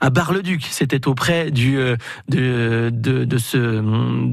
à 0.00 0.10
Bar-le-Duc. 0.10 0.64
C'était 0.70 1.08
auprès 1.08 1.50
du 1.50 1.78
euh, 1.78 1.96
de, 2.28 2.90
de, 2.92 3.24
de 3.24 3.38
ce 3.38 3.58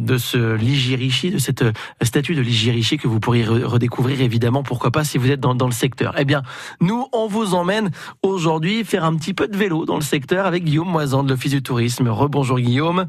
de 0.05 0.17
ce 0.17 0.55
Ligirichi, 0.55 1.31
de 1.31 1.37
cette 1.37 1.61
euh, 1.61 1.71
statue 2.01 2.35
de 2.35 2.41
Ligirichi 2.41 2.97
que 2.97 3.07
vous 3.07 3.19
pourriez 3.19 3.43
re- 3.45 3.63
redécouvrir 3.63 4.21
évidemment, 4.21 4.63
pourquoi 4.63 4.91
pas 4.91 5.03
si 5.03 5.17
vous 5.17 5.31
êtes 5.31 5.39
dans, 5.39 5.55
dans 5.55 5.67
le 5.67 5.71
secteur. 5.73 6.15
Eh 6.17 6.25
bien, 6.25 6.43
nous 6.81 7.07
on 7.13 7.27
vous 7.27 7.53
emmène 7.55 7.91
aujourd'hui 8.21 8.83
faire 8.83 9.03
un 9.03 9.15
petit 9.15 9.33
peu 9.33 9.47
de 9.47 9.57
vélo 9.57 9.85
dans 9.85 9.95
le 9.95 10.01
secteur 10.01 10.45
avec 10.45 10.63
Guillaume 10.63 10.89
Moisan 10.89 11.23
de 11.23 11.29
l'Office 11.29 11.51
du 11.51 11.61
Tourisme. 11.63 12.07
Rebonjour 12.07 12.59
Guillaume. 12.59 13.07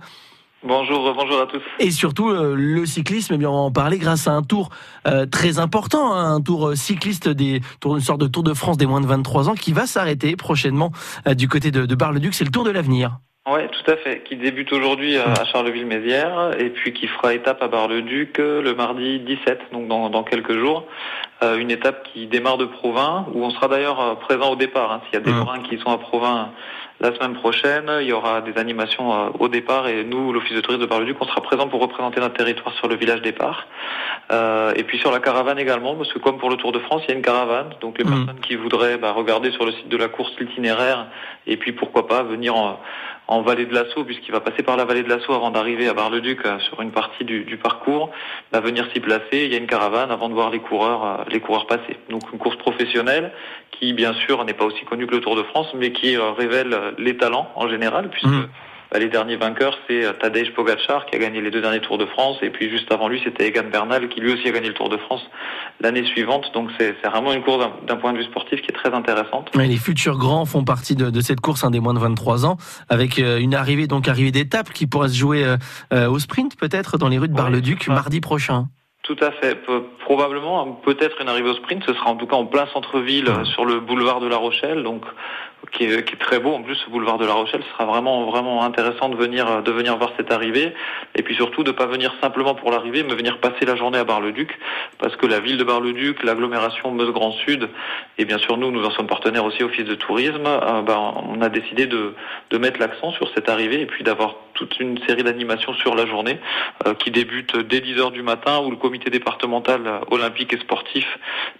Bonjour, 0.64 1.12
bonjour 1.14 1.40
à 1.40 1.46
tous. 1.46 1.62
Et 1.78 1.90
surtout, 1.90 2.30
euh, 2.30 2.54
le 2.56 2.86
cyclisme, 2.86 3.34
eh 3.34 3.38
bien, 3.38 3.48
on 3.50 3.54
va 3.54 3.60
en 3.60 3.70
parler 3.70 3.98
grâce 3.98 4.26
à 4.26 4.32
un 4.32 4.42
tour 4.42 4.70
euh, 5.06 5.26
très 5.26 5.58
important, 5.58 6.12
hein, 6.14 6.34
un 6.34 6.40
tour 6.40 6.68
euh, 6.68 6.74
cycliste, 6.74 7.28
des, 7.28 7.60
une 7.84 8.00
sorte 8.00 8.20
de 8.20 8.26
Tour 8.26 8.42
de 8.42 8.54
France 8.54 8.76
des 8.76 8.86
moins 8.86 9.00
de 9.00 9.06
23 9.06 9.48
ans 9.50 9.54
qui 9.54 9.72
va 9.72 9.86
s'arrêter 9.86 10.34
prochainement 10.34 10.90
euh, 11.28 11.34
du 11.34 11.46
côté 11.46 11.70
de, 11.70 11.86
de 11.86 11.94
Bar-le-Duc. 11.94 12.34
C'est 12.34 12.44
le 12.44 12.50
Tour 12.50 12.64
de 12.64 12.70
l'avenir. 12.70 13.18
Ouais, 13.48 13.68
tout 13.68 13.88
à 13.92 13.96
fait. 13.98 14.24
Qui 14.24 14.34
débute 14.36 14.72
aujourd'hui 14.72 15.16
euh, 15.16 15.24
à 15.26 15.44
Charleville-Mézières 15.44 16.58
et 16.58 16.70
puis 16.70 16.92
qui 16.92 17.06
fera 17.06 17.32
étape 17.32 17.62
à 17.62 17.68
Bar-le-Duc 17.68 18.40
euh, 18.40 18.60
le 18.60 18.74
mardi 18.74 19.20
17, 19.20 19.60
donc 19.72 19.86
dans, 19.86 20.10
dans 20.10 20.24
quelques 20.24 20.58
jours. 20.58 20.84
Euh, 21.44 21.58
une 21.58 21.70
étape 21.70 22.08
qui 22.12 22.26
démarre 22.26 22.56
de 22.58 22.64
Provins, 22.64 23.26
où 23.34 23.44
on 23.44 23.50
sera 23.50 23.68
d'ailleurs 23.68 24.00
euh, 24.00 24.14
présent 24.16 24.50
au 24.50 24.56
départ. 24.56 24.90
hein. 24.90 25.00
S'il 25.04 25.14
y 25.14 25.16
a 25.18 25.20
des 25.24 25.30
Mhm. 25.30 25.38
Lorrains 25.38 25.60
qui 25.60 25.78
sont 25.78 25.90
à 25.92 25.98
Provins 25.98 26.48
la 27.00 27.14
semaine 27.14 27.34
prochaine, 27.34 27.90
il 28.00 28.06
y 28.06 28.12
aura 28.12 28.40
des 28.40 28.58
animations 28.58 29.12
euh, 29.12 29.28
au 29.38 29.48
départ 29.48 29.86
et 29.86 30.02
nous, 30.04 30.32
l'Office 30.32 30.54
de 30.56 30.60
tourisme 30.62 30.80
de 30.80 30.86
Bar-le-Duc, 30.86 31.16
on 31.20 31.26
sera 31.26 31.42
présent 31.42 31.68
pour 31.68 31.80
représenter 31.80 32.20
notre 32.20 32.34
territoire 32.34 32.74
sur 32.76 32.88
le 32.88 32.96
village 32.96 33.20
départ. 33.20 33.66
Euh, 34.32 34.72
et 34.76 34.82
puis 34.84 34.98
sur 34.98 35.12
la 35.12 35.20
caravane 35.20 35.58
également, 35.58 35.94
parce 35.94 36.12
que 36.12 36.18
comme 36.18 36.38
pour 36.38 36.48
le 36.48 36.56
Tour 36.56 36.72
de 36.72 36.78
France, 36.78 37.02
il 37.06 37.10
y 37.10 37.14
a 37.14 37.16
une 37.16 37.22
caravane. 37.22 37.70
Donc 37.82 37.98
les 37.98 38.04
Mhm. 38.04 38.24
personnes 38.24 38.40
qui 38.40 38.56
voudraient 38.56 38.96
bah, 38.96 39.12
regarder 39.12 39.50
sur 39.52 39.66
le 39.66 39.72
site 39.72 39.88
de 39.88 39.96
la 39.96 40.08
course 40.08 40.32
l'itinéraire 40.40 41.06
et 41.46 41.56
puis 41.58 41.72
pourquoi 41.72 42.06
pas 42.06 42.22
venir 42.22 42.56
en, 42.56 42.80
en 43.28 43.42
vallée 43.42 43.66
de 43.66 43.74
l'Assaut, 43.74 44.04
puisqu'il 44.04 44.32
va 44.32 44.40
passer 44.40 44.62
par 44.62 44.76
la 44.76 44.84
vallée 44.84 45.02
de 45.02 45.08
l'Assaut 45.08 45.32
avant 45.32 45.50
d'arriver 45.50 45.88
à 45.88 45.94
Bar-le-Duc 45.94 46.44
euh, 46.44 46.58
sur 46.60 46.80
une 46.80 46.92
partie 46.92 47.24
du, 47.24 47.56
parcours, 47.56 48.10
va 48.52 48.60
venir 48.60 48.88
s'y 48.92 49.00
placer. 49.00 49.44
Il 49.44 49.52
y 49.52 49.54
a 49.54 49.58
une 49.58 49.66
caravane 49.66 50.10
avant 50.10 50.28
de 50.28 50.34
voir 50.34 50.50
les 50.50 50.60
coureurs, 50.60 51.04
euh, 51.04 51.24
les 51.30 51.40
coureurs 51.40 51.66
passer. 51.66 51.96
Donc 52.10 52.22
une 52.32 52.38
course 52.38 52.56
professionnelle 52.56 53.32
qui, 53.72 53.92
bien 53.92 54.14
sûr, 54.14 54.44
n'est 54.44 54.54
pas 54.54 54.64
aussi 54.64 54.84
connue 54.84 55.06
que 55.06 55.14
le 55.14 55.20
Tour 55.20 55.36
de 55.36 55.42
France, 55.44 55.68
mais 55.74 55.92
qui 55.92 56.16
euh, 56.16 56.30
révèle 56.30 56.94
les 56.98 57.16
talents 57.16 57.50
en 57.56 57.68
général, 57.68 58.08
puisque 58.10 58.26
Mhm. 58.26 58.48
Bah, 58.92 58.98
les 58.98 59.08
derniers 59.08 59.36
vainqueurs, 59.36 59.76
c'est 59.88 60.04
euh, 60.04 60.12
Tadej 60.12 60.52
Pogacar 60.54 61.06
qui 61.06 61.16
a 61.16 61.18
gagné 61.18 61.40
les 61.40 61.50
deux 61.50 61.60
derniers 61.60 61.80
Tours 61.80 61.98
de 61.98 62.06
France, 62.06 62.36
et 62.42 62.50
puis 62.50 62.70
juste 62.70 62.90
avant 62.92 63.08
lui, 63.08 63.20
c'était 63.24 63.46
Egan 63.48 63.68
Bernal 63.70 64.08
qui 64.08 64.20
lui 64.20 64.32
aussi 64.32 64.48
a 64.48 64.52
gagné 64.52 64.68
le 64.68 64.74
Tour 64.74 64.88
de 64.88 64.96
France 64.96 65.22
l'année 65.80 66.04
suivante. 66.04 66.50
Donc 66.54 66.70
c'est 66.78 66.92
vraiment 67.06 67.32
une 67.32 67.42
course 67.42 67.66
d'un- 67.86 67.96
point 67.96 68.12
de 68.12 68.18
vue 68.18 68.24
sportif 68.24 68.60
qui 68.62 68.68
est 68.70 68.74
très 68.74 68.92
intéressante. 68.94 69.50
Et 69.54 69.66
les 69.66 69.76
futurs 69.76 70.16
grands 70.18 70.44
font 70.44 70.64
partie 70.64 70.94
de, 70.96 71.10
de 71.10 71.20
cette 71.20 71.40
course, 71.40 71.64
un 71.64 71.70
des 71.70 71.80
moins 71.80 71.94
de 71.94 71.98
23 71.98 72.46
ans, 72.46 72.56
avec 72.88 73.18
euh, 73.18 73.38
une 73.38 73.54
arrivée 73.54 73.86
donc 73.86 74.08
arrivée 74.08 74.30
d'étape 74.32 74.72
qui 74.72 74.86
pourrait 74.86 75.08
se 75.08 75.16
jouer 75.16 75.44
euh, 75.92 76.08
au 76.08 76.18
sprint 76.18 76.56
peut-être 76.58 76.98
dans 76.98 77.08
les 77.08 77.18
rues 77.18 77.28
de 77.28 77.34
Bar-le-Duc 77.34 77.88
mardi 77.88 78.20
prochain. 78.20 78.66
Tout 79.02 79.16
à 79.22 79.30
fait. 79.30 79.54
Pe- 79.54 79.84
probablement, 80.00 80.62
hein, 80.62 80.76
peut-être 80.84 81.20
une 81.22 81.28
arrivée 81.28 81.50
au 81.50 81.54
sprint. 81.54 81.82
Ce 81.86 81.94
sera 81.94 82.10
en 82.10 82.16
tout 82.16 82.26
cas 82.26 82.34
en 82.36 82.46
plein 82.46 82.66
centre-ville, 82.72 83.28
sur 83.54 83.64
le 83.64 83.78
boulevard 83.80 84.18
de 84.20 84.26
La 84.26 84.36
Rochelle, 84.36 84.82
donc 84.82 85.02
qui 85.72 85.84
est, 85.84 86.04
qui 86.04 86.14
est 86.14 86.18
très 86.18 86.38
beau. 86.38 86.52
En 86.54 86.62
plus, 86.62 86.76
ce 86.76 86.90
boulevard 86.90 87.18
de 87.18 87.26
La 87.26 87.32
Rochelle 87.32 87.62
ce 87.62 87.72
sera 87.72 87.84
vraiment 87.84 88.24
vraiment 88.30 88.62
intéressant 88.64 89.08
de 89.08 89.16
venir 89.16 89.62
de 89.62 89.72
venir 89.72 89.96
voir 89.96 90.12
cette 90.16 90.32
arrivée, 90.32 90.72
et 91.14 91.22
puis 91.22 91.34
surtout 91.34 91.62
de 91.64 91.70
pas 91.70 91.86
venir 91.86 92.14
simplement 92.22 92.54
pour 92.54 92.70
l'arrivée, 92.70 93.02
mais 93.02 93.14
venir 93.14 93.38
passer 93.38 93.64
la 93.66 93.76
journée 93.76 93.98
à 93.98 94.04
Bar-le-Duc, 94.04 94.58
parce 94.98 95.16
que 95.16 95.26
la 95.26 95.40
ville 95.40 95.58
de 95.58 95.64
Bar-le-Duc, 95.64 96.22
l'agglomération 96.22 96.90
Meuse 96.92 97.12
Grand 97.12 97.32
Sud, 97.32 97.68
et 98.18 98.24
bien 98.24 98.38
sûr 98.38 98.56
nous, 98.56 98.70
nous 98.70 98.84
en 98.84 98.90
sommes 98.90 99.06
partenaires 99.06 99.44
aussi 99.44 99.62
au 99.62 99.66
Office 99.66 99.84
de 99.84 99.94
tourisme. 99.96 100.46
euh, 100.46 100.82
ben, 100.82 101.14
on 101.28 101.40
a 101.42 101.48
décidé 101.48 101.86
de 101.86 102.14
de 102.50 102.58
mettre 102.58 102.78
l'accent 102.78 103.10
sur 103.12 103.28
cette 103.34 103.48
arrivée 103.48 103.80
et 103.80 103.86
puis 103.86 104.04
d'avoir 104.04 104.36
toute 104.54 104.78
une 104.80 104.98
série 105.06 105.22
d'animations 105.24 105.74
sur 105.74 105.94
la 105.94 106.06
journée 106.06 106.38
euh, 106.86 106.94
qui 106.94 107.10
débute 107.10 107.56
dès 107.58 107.80
10 107.80 107.98
heures 108.00 108.10
du 108.12 108.22
matin 108.22 108.60
où 108.64 108.70
le 108.70 108.76
comité 108.76 109.10
départemental 109.10 110.00
olympique 110.10 110.52
et 110.52 110.58
sportif 110.58 111.06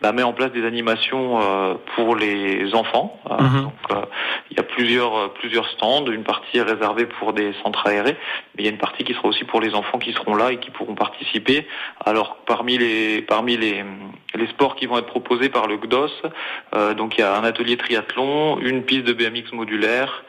bah, 0.00 0.12
met 0.12 0.22
en 0.22 0.32
place 0.32 0.52
des 0.52 0.64
animations 0.64 1.40
euh, 1.42 1.74
pour 1.94 2.14
les 2.16 2.74
enfants. 2.74 3.20
Euh, 3.30 3.36
Mhm. 3.46 3.70
Il 4.50 4.56
y 4.56 4.60
a 4.60 4.62
plusieurs 4.62 5.16
euh, 5.16 5.28
plusieurs 5.28 5.68
stands, 5.70 6.06
une 6.06 6.24
partie 6.24 6.58
est 6.58 6.62
réservée 6.62 7.06
pour 7.06 7.32
des 7.32 7.52
centres 7.62 7.86
aérés, 7.86 8.16
mais 8.54 8.62
il 8.62 8.64
y 8.64 8.68
a 8.68 8.70
une 8.70 8.78
partie 8.78 9.04
qui 9.04 9.14
sera 9.14 9.28
aussi 9.28 9.44
pour 9.44 9.60
les 9.60 9.74
enfants 9.74 9.98
qui 9.98 10.12
seront 10.12 10.34
là 10.34 10.52
et 10.52 10.58
qui 10.58 10.70
pourront 10.70 10.94
participer. 10.94 11.66
Alors 12.04 12.36
parmi 12.46 12.78
les 12.78 13.22
parmi 13.22 13.56
les 13.56 13.84
les 14.34 14.46
sports 14.48 14.76
qui 14.76 14.86
vont 14.86 14.98
être 14.98 15.06
proposés 15.06 15.48
par 15.48 15.66
le 15.66 15.76
GDOS, 15.76 16.10
euh, 16.74 16.94
donc 16.94 17.16
il 17.16 17.20
y 17.20 17.24
a 17.24 17.36
un 17.36 17.44
atelier 17.44 17.76
triathlon, 17.76 18.58
une 18.60 18.82
piste 18.82 19.04
de 19.04 19.12
BMX 19.12 19.52
modulaire, 19.52 20.24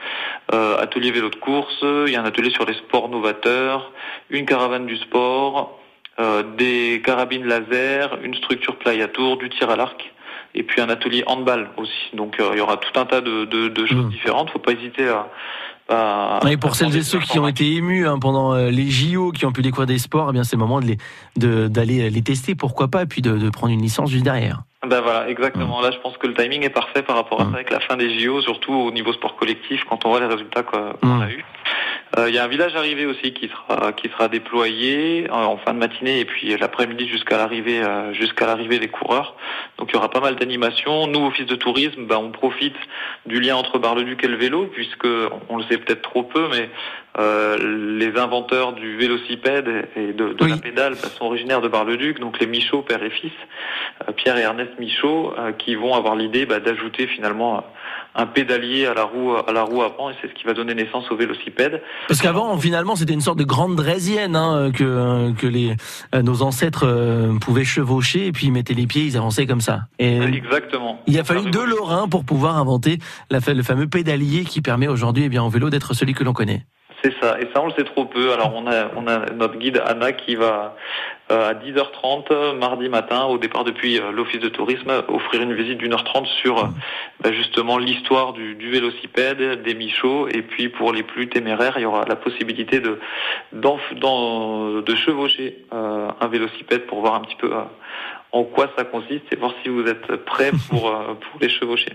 euh, 0.54 0.78
atelier 0.78 1.12
vélo 1.12 1.30
de 1.30 1.36
course, 1.36 1.80
il 1.82 2.14
y 2.14 2.16
a 2.16 2.22
un 2.22 2.26
atelier 2.26 2.52
sur 2.52 2.66
les 2.66 2.76
sports 2.76 3.10
novateurs, 3.10 3.92
une 4.30 4.46
caravane 4.46 4.86
du 4.86 4.98
sport, 4.98 5.80
euh, 6.20 6.42
des 6.58 7.02
carabines 7.06 7.46
laser, 7.46 8.18
une 8.24 8.34
structure 8.34 8.78
playa 8.78 9.08
tour, 9.08 9.38
du 9.38 9.50
tir 9.50 9.70
à 9.70 9.76
l'arc, 9.76 10.12
et 10.58 10.64
puis 10.64 10.82
un 10.82 10.90
atelier 10.90 11.24
handball 11.28 11.70
aussi. 11.78 11.92
Donc 12.14 12.40
euh, 12.40 12.50
il 12.54 12.58
y 12.58 12.62
aura 12.62 12.78
tout 12.78 13.00
un 13.00 13.06
tas 13.06 13.22
de, 13.22 13.46
de, 13.46 13.70
de 13.70 13.86
choses 13.86 14.06
Mhm. 14.06 14.10
différentes. 14.10 14.50
Faut 14.50 14.60
pas 14.60 14.74
hésiter 14.74 15.08
à. 15.08 15.28
Et 16.50 16.58
pour 16.58 16.76
celles 16.76 16.94
et 16.98 17.02
ceux 17.02 17.20
qui 17.20 17.40
ont 17.40 17.48
été 17.48 17.76
émus 17.76 18.06
hein, 18.06 18.20
pendant 18.20 18.54
euh, 18.54 18.70
les 18.70 18.90
JO, 18.90 19.32
qui 19.32 19.46
ont 19.46 19.54
pu 19.54 19.62
découvrir 19.62 19.88
des 19.88 20.00
sports, 20.00 20.28
eh 20.30 20.34
bien 20.34 20.44
c'est 20.44 20.58
le 20.58 20.60
moment 20.60 20.82
de 20.82 20.86
les 20.86 20.98
de- 21.38 21.70
d'aller 21.70 22.10
les 22.10 22.22
tester, 22.22 22.56
pourquoi 22.56 22.90
pas, 22.90 23.04
et 23.04 23.06
puis 23.06 23.22
de, 23.22 23.38
de 23.38 23.50
prendre 23.50 23.72
une 23.72 23.82
licence 23.82 24.10
juste 24.10 24.26
derrière. 24.26 24.64
Ben 24.86 25.00
voilà, 25.02 25.30
exactement. 25.30 25.80
Là, 25.82 25.92
je 25.92 25.98
pense 26.00 26.18
que 26.18 26.28
le 26.28 26.34
timing 26.34 26.64
est 26.64 26.70
parfait 26.70 27.04
par 27.04 27.16
rapport 27.16 27.40
à 27.42 27.46
Mm. 27.46 27.50
ça 27.52 27.56
avec 27.56 27.72
la 27.72 27.80
fin 27.80 27.96
des 27.96 28.20
JO, 28.20 28.42
surtout 28.42 28.74
au 28.74 28.92
niveau 28.92 29.14
sport 29.14 29.38
collectif, 29.38 29.82
quand 29.90 30.06
on 30.06 30.10
voit 30.10 30.20
les 30.20 30.26
résultats 30.28 30.64
qu'on 30.64 30.92
qu'on 31.02 31.08
Mm. 31.08 31.22
a 31.22 31.30
eu. 31.32 31.46
Euh, 32.18 32.30
Il 32.30 32.36
y 32.36 32.38
a 32.38 32.44
un 32.44 32.48
village 32.48 32.76
arrivé 32.76 33.06
aussi 33.06 33.34
qui 33.34 33.50
sera 33.50 34.28
déployé 34.30 35.28
euh, 35.30 35.34
en 35.34 35.58
fin 35.58 35.74
de 35.74 35.80
matinée 35.80 36.20
et 36.20 36.26
puis 36.26 36.56
l'après-midi 36.58 37.08
jusqu'à 37.08 37.38
l'arrivée 37.38 37.82
euh, 37.84 38.14
jusqu'à 38.14 38.46
l'arrivée 38.46 38.80
des 38.80 38.88
coureurs. 38.88 39.36
Donc 39.78 39.90
il 39.92 39.96
y 39.96 39.98
aura 39.98 40.10
pas 40.10 40.22
mal 40.22 40.36
d'animations. 40.36 41.08
Nous, 41.08 41.26
office 41.26 41.46
de 41.46 41.56
tourisme, 41.56 42.06
ben, 42.06 42.18
on 42.18 42.32
profite 42.32 42.76
du 43.26 43.40
lien 43.40 43.56
entre 43.56 43.78
Bar-le-Duc 43.78 44.24
et 44.24 44.28
le 44.28 44.38
vélo, 44.38 44.68
puisque 44.68 45.08
on 45.50 45.58
le 45.58 45.64
sait 45.64 45.78
peut-être 45.78 46.02
trop 46.02 46.24
peu, 46.24 46.48
mais 46.52 46.70
euh, 47.20 47.58
les 47.98 48.18
inventeurs 48.20 48.74
du 48.74 48.98
vélocipède 48.98 49.88
et 49.96 50.14
de, 50.14 50.34
de 50.34 50.44
Oui. 50.44 50.50
la 50.52 50.58
pédale 50.58 50.94
ben, 50.94 51.10
sont 51.10 51.26
originaires 51.26 51.62
de 51.62 51.68
Bar-le-Duc, 51.68 52.20
donc 52.20 52.40
les 52.40 52.48
Michaud, 52.48 52.82
père 52.82 53.02
et 53.04 53.10
fils, 53.10 53.32
euh, 54.08 54.12
Pierre 54.14 54.38
et 54.38 54.42
Ernest 54.42 54.72
Michaud, 54.80 55.34
euh, 55.38 55.52
qui 55.52 55.76
vont 55.76 55.94
avoir 55.96 56.16
l'idée 56.16 56.46
bah, 56.46 56.60
d'ajouter 56.60 57.08
finalement 57.08 57.64
un 58.16 58.26
pédalier 58.26 58.88
à 58.88 58.96
la 58.96 59.04
roue 59.04 59.36
à 59.36 59.52
la 59.52 59.62
roue 59.62 59.84
avant, 59.84 60.10
et 60.10 60.14
c'est 60.22 60.28
ce 60.28 60.34
qui 60.34 60.44
va 60.46 60.54
donner 60.54 60.74
naissance 60.74 61.06
au 61.12 61.16
vélocipède. 61.16 61.82
Parce 62.08 62.20
qu'avant, 62.20 62.58
finalement, 62.58 62.96
c'était 62.96 63.14
une 63.14 63.22
sorte 63.22 63.38
de 63.38 63.44
grande 63.44 63.76
draisienne 63.76 64.36
hein, 64.36 64.72
que 64.74 65.32
que 65.34 65.46
les 65.46 65.76
nos 66.24 66.42
ancêtres 66.42 66.88
euh, 66.88 67.38
pouvaient 67.40 67.64
chevaucher 67.64 68.28
et 68.28 68.32
puis 68.32 68.48
ils 68.48 68.52
mettaient 68.52 68.74
les 68.74 68.88
pieds, 68.88 69.04
ils 69.04 69.18
avançaient 69.18 69.46
comme 69.46 69.62
ça. 69.62 69.82
Et 70.00 70.18
Exactement. 70.18 71.00
il 71.06 71.20
a 71.20 71.24
fallu 71.24 71.52
deux. 71.52 71.66
Lorrains 71.68 72.08
pour 72.08 72.24
pouvoir 72.24 72.58
inventer 72.58 72.98
la, 73.30 73.40
le 73.54 73.62
fameux 73.62 73.88
pédalier 73.88 74.46
qui 74.46 74.62
permet 74.62 74.88
aujourd'hui, 74.88 75.24
eh 75.26 75.30
bien, 75.30 75.44
au 75.44 75.50
vélo 75.50 75.70
d'être 75.70 75.94
celui 75.94 76.14
que 76.14 76.24
l'on 76.24 76.34
connaît. 76.34 76.66
C'est 77.04 77.14
ça, 77.22 77.40
et 77.40 77.48
ça 77.54 77.62
on 77.62 77.68
le 77.68 77.74
sait 77.74 77.84
trop 77.84 78.06
peu. 78.06 78.34
Alors 78.34 78.54
on 78.56 78.68
a 78.68 79.32
notre 79.34 79.58
guide 79.58 79.82
Anna 79.86 80.14
qui 80.14 80.36
va 80.36 80.76
euh, 81.30 81.50
à 81.50 81.54
10h30 81.56 82.28
euh, 82.32 82.54
mardi 82.54 82.88
matin 82.88 83.26
au 83.26 83.38
départ 83.38 83.66
depuis 83.66 84.00
euh, 84.00 84.12
l'office 84.14 84.40
de 84.40 84.48
tourisme 84.48 84.90
offrir 85.10 85.42
une 85.42 85.54
visite 85.54 85.78
d'une 85.78 85.92
heure 85.94 86.06
trente 86.06 86.26
sur 86.26 86.58
euh, 86.58 86.68
bah, 87.20 87.34
justement 87.34 87.78
l'histoire 87.78 88.32
du, 88.32 88.56
vélocipède, 88.72 89.62
des 89.62 89.74
Michauds 89.74 90.30
et 90.30 90.42
puis 90.42 90.70
pour 90.70 90.94
les 90.94 91.04
plus 91.04 91.28
téméraires 91.28 91.74
il 91.78 91.82
y 91.82 91.86
aura 91.86 92.06
la 92.08 92.16
possibilité 92.16 92.80
de 92.80 92.98
de 93.52 94.96
chevaucher 94.96 95.66
un 95.72 96.28
vélocipède 96.28 96.86
pour 96.86 97.02
voir 97.02 97.16
un 97.16 97.22
petit 97.22 97.36
peu 97.36 97.52
en 98.32 98.44
quoi 98.44 98.70
ça 98.78 98.84
consiste 98.84 99.24
et 99.32 99.36
voir 99.36 99.54
si 99.64 99.70
vous 99.70 99.84
êtes 99.84 100.26
prêt 100.26 100.52
pour 100.70 100.90
euh, 100.90 101.14
pour 101.14 101.40
les 101.40 101.50
chevaucher. 101.50 101.94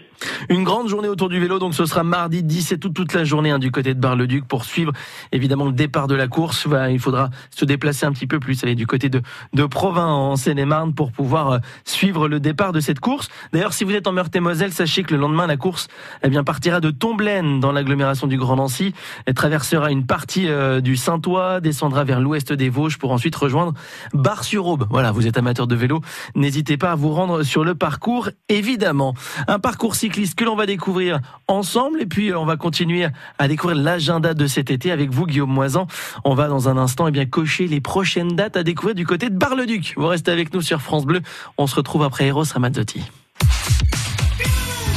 Une 0.48 0.64
grande 0.64 0.88
journée 0.88 1.08
autour 1.08 1.28
du 1.28 1.38
vélo, 1.38 1.58
donc 1.58 1.74
ce 1.74 1.84
sera 1.84 2.02
mardi 2.02 2.42
17 2.42 2.80
toute, 2.80 2.94
toute 2.94 3.12
la 3.12 3.24
journée 3.24 3.50
hein, 3.50 3.58
du 3.58 3.70
côté 3.70 3.94
de 3.94 4.00
Bar-le-Duc 4.00 4.46
pour 4.46 4.64
suivre 4.64 4.92
évidemment 5.30 5.66
le 5.66 5.72
départ 5.72 6.06
de 6.06 6.14
la 6.14 6.28
course. 6.28 6.66
Il 6.90 6.98
faudra 6.98 7.30
se 7.50 7.64
déplacer 7.64 8.06
un 8.06 8.12
petit 8.12 8.26
peu 8.26 8.40
plus, 8.40 8.62
aller 8.64 8.74
du 8.74 8.86
côté 8.86 9.08
de, 9.08 9.20
de 9.52 9.64
Provins 9.66 10.06
en 10.06 10.36
Seine-et-Marne 10.36 10.94
pour 10.94 11.12
pouvoir 11.12 11.50
euh, 11.50 11.58
suivre 11.84 12.28
le 12.28 12.40
départ 12.40 12.72
de 12.72 12.80
cette 12.80 13.00
course. 13.00 13.28
D'ailleurs, 13.52 13.72
si 13.72 13.84
vous 13.84 13.94
êtes 13.94 14.06
en 14.06 14.12
Meurthe-et-Moselle, 14.12 14.72
sachez 14.72 15.02
que 15.02 15.14
le 15.14 15.20
lendemain, 15.20 15.46
la 15.46 15.56
course 15.56 15.88
eh 16.22 16.28
bien, 16.28 16.44
partira 16.44 16.80
de 16.80 16.90
Tomblaine 16.90 17.60
dans 17.60 17.72
l'agglomération 17.72 18.26
du 18.26 18.38
Grand 18.38 18.56
Nancy. 18.56 18.94
Elle 19.26 19.34
traversera 19.34 19.90
une 19.90 20.06
partie 20.06 20.48
euh, 20.48 20.80
du 20.80 20.96
Saint-Ouen, 20.96 21.60
descendra 21.60 22.04
vers 22.04 22.20
l'ouest 22.20 22.52
des 22.52 22.68
Vosges 22.68 22.98
pour 22.98 23.12
ensuite 23.12 23.36
rejoindre 23.36 23.74
Bar-sur-Aube. 24.14 24.86
Voilà, 24.90 25.12
vous 25.12 25.26
êtes 25.26 25.36
amateur 25.38 25.66
de 25.66 25.74
vélo, 25.74 26.00
n'hésitez 26.34 26.76
pas 26.76 26.92
à 26.92 26.94
vous 26.94 27.12
rendre 27.12 27.42
sur 27.42 27.64
le 27.64 27.74
parcours, 27.74 28.30
évidemment. 28.48 29.14
Un 29.48 29.58
parcours 29.58 29.94
cycliste 29.94 30.34
que 30.34 30.44
l'on 30.44 30.56
va 30.56 30.66
découvrir 30.66 31.20
ensemble 31.48 32.00
et 32.00 32.06
puis 32.06 32.30
euh, 32.30 32.38
on 32.38 32.44
va 32.44 32.56
continuer 32.56 33.06
à 33.38 33.48
découvrir 33.48 33.78
l'agenda 33.80 34.34
de 34.34 34.46
cet 34.46 34.70
été 34.70 34.92
avec 34.92 35.10
vous, 35.10 35.26
Guillaume 35.26 35.50
Moisan. 35.50 35.86
On 36.24 36.34
va 36.34 36.48
dans 36.48 36.68
un 36.68 36.76
instant 36.76 37.08
eh 37.08 37.10
bien, 37.10 37.26
cocher 37.26 37.66
les 37.66 37.80
prochaines 37.80 38.36
dates 38.36 38.56
à 38.56 38.62
découvrir 38.62 38.94
du 38.94 39.06
côté 39.06 39.30
de 39.30 39.36
Bar-le-Duc. 39.36 39.94
Vous 39.96 40.06
restez 40.06 40.30
avec 40.30 40.52
nous 40.54 40.60
sur 40.60 40.80
France 40.80 41.04
Bleu. 41.04 41.20
On 41.58 41.66
se 41.66 41.76
retrouve 41.76 42.02
après 42.02 42.26
Eros 42.26 42.44
Ramazzotti. 42.52 43.02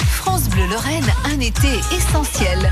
France 0.09 0.49
Bleu 0.49 0.67
Lorraine, 0.69 1.05
un 1.25 1.39
été 1.39 1.79
essentiel. 1.95 2.71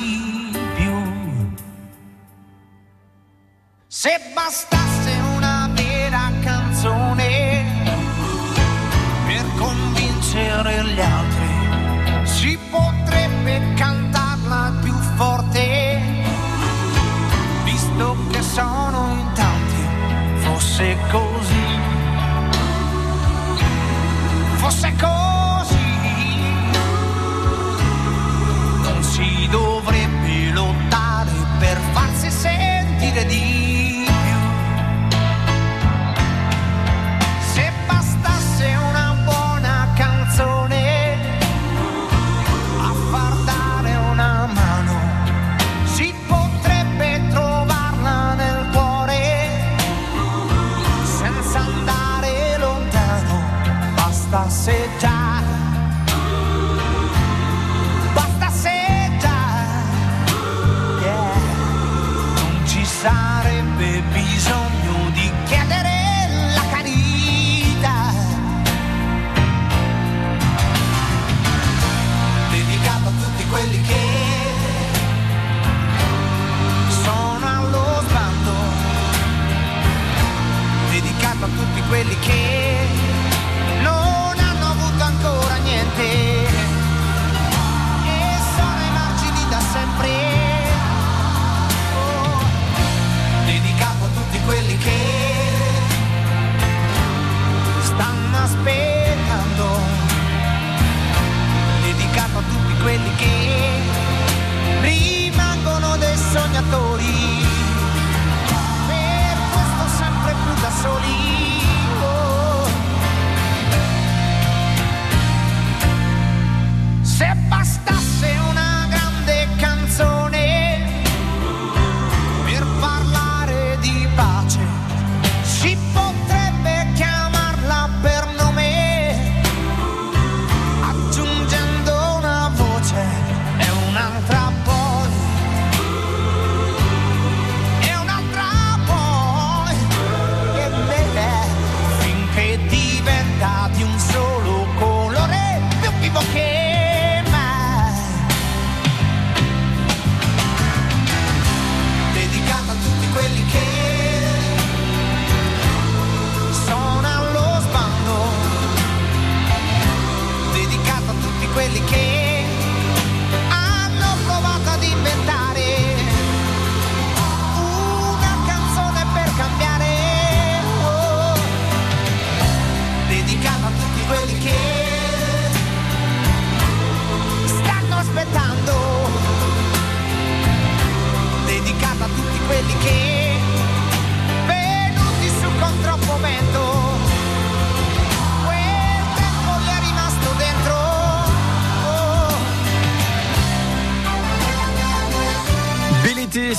bastasse 4.43 5.11
una 5.35 5.69
vera 5.73 6.31
canzone 6.41 7.63
per 9.27 9.45
convincere 9.55 10.83
gli 10.83 10.99
altri, 10.99 11.30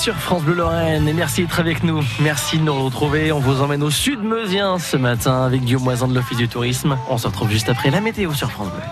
sur 0.02 0.16
France 0.16 0.42
Bleu 0.42 0.54
Lorraine 0.54 1.06
et 1.06 1.12
merci 1.12 1.42
d'être 1.42 1.60
avec 1.60 1.84
nous. 1.84 2.02
Merci 2.18 2.58
de 2.58 2.64
nous 2.64 2.84
retrouver. 2.84 3.30
On 3.30 3.38
vous 3.38 3.62
emmène 3.62 3.84
au 3.84 3.90
sud 3.90 4.20
meusien 4.20 4.80
ce 4.80 4.96
matin 4.96 5.44
avec 5.44 5.62
Guillaume 5.62 5.84
Moisan 5.84 6.08
de 6.08 6.14
l'Office 6.14 6.38
du 6.38 6.48
Tourisme. 6.48 6.98
On 7.08 7.18
se 7.18 7.28
retrouve 7.28 7.52
juste 7.52 7.68
après 7.68 7.88
la 7.88 8.00
météo 8.00 8.34
sur 8.34 8.50
France 8.50 8.70
Bleu. 8.70 8.82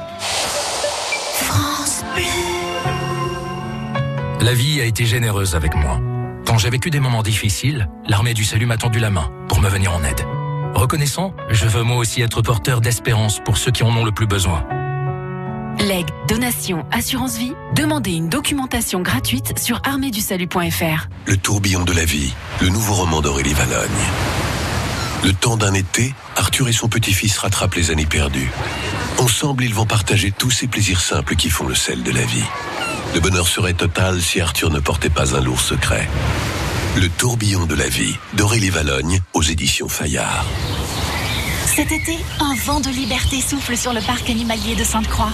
France 1.35 2.05
Bleu. 2.15 2.23
La 4.41 4.55
vie 4.55 4.81
a 4.81 4.85
été 4.85 5.05
généreuse 5.05 5.57
avec 5.57 5.75
moi. 5.75 5.99
Quand 6.47 6.59
j'ai 6.59 6.71
vécu 6.71 6.91
des 6.91 7.01
moments 7.01 7.25
difficiles, 7.25 7.89
l'armée 8.07 8.33
du 8.33 8.45
salut 8.45 8.67
m'a 8.67 8.77
tendu 8.77 9.01
la 9.01 9.11
main 9.11 9.33
pour 9.49 9.61
me 9.61 9.69
venir 9.69 9.93
en 9.93 10.05
aide. 10.05 10.21
Reconnaissant, 10.75 11.35
je 11.49 11.67
veux 11.67 11.83
moi 11.83 11.97
aussi 11.97 12.23
être 12.23 12.41
porteur 12.41 12.81
d'espérance 12.81 13.41
pour 13.41 13.59
ceux 13.59 13.73
qui 13.73 13.83
en 13.83 13.91
ont 13.97 14.05
le 14.05 14.13
plus 14.13 14.29
besoin. 14.29 14.65
Legs, 15.81 16.09
donation, 16.29 16.85
assurance 16.93 17.39
vie, 17.39 17.55
demandez 17.75 18.13
une 18.13 18.29
documentation 18.29 19.01
gratuite 19.01 19.59
sur 19.59 19.81
arméedusalut.fr. 19.85 21.09
Le 21.25 21.37
tourbillon 21.39 21.85
de 21.85 21.93
la 21.95 22.05
vie, 22.05 22.35
le 22.61 22.69
nouveau 22.69 22.93
roman 22.93 23.23
d'Aurélie 23.23 23.55
Valogne. 23.55 23.89
Le 25.25 25.33
temps 25.33 25.57
d'un 25.57 25.73
été, 25.73 26.15
Arthur 26.37 26.69
et 26.69 26.73
son 26.73 26.89
petit-fils 26.89 27.39
rattrapent 27.39 27.77
les 27.77 27.91
années 27.91 28.05
perdues. 28.05 28.51
Ensemble, 29.19 29.65
ils 29.65 29.75
vont 29.75 29.87
partager 29.87 30.31
tous 30.31 30.51
ces 30.51 30.67
plaisirs 30.67 31.01
simples 31.01 31.35
qui 31.35 31.49
font 31.49 31.67
le 31.67 31.75
sel 31.75 32.03
de 32.03 32.11
la 32.11 32.25
vie. 32.25 32.45
Le 33.15 33.21
bonheur 33.21 33.49
serait 33.49 33.73
total 33.73 34.21
si 34.21 34.41
Arthur 34.41 34.71
ne 34.71 34.81
portait 34.81 35.09
pas 35.09 35.35
un 35.35 35.41
lourd 35.41 35.61
secret. 35.61 36.07
Le 36.97 37.09
tourbillon 37.09 37.65
de 37.65 37.75
la 37.75 37.89
vie 37.89 38.17
d'Aurélie 38.35 38.71
Valogne 38.71 39.23
aux 39.33 39.43
éditions 39.43 39.89
Fayard. 39.89 40.45
Cet 41.75 41.93
été, 41.93 42.19
un 42.41 42.55
vent 42.55 42.81
de 42.81 42.91
liberté 42.91 43.41
souffle 43.41 43.77
sur 43.77 43.93
le 43.93 44.01
parc 44.01 44.29
animalier 44.29 44.75
de 44.75 44.83
Sainte-Croix. 44.83 45.31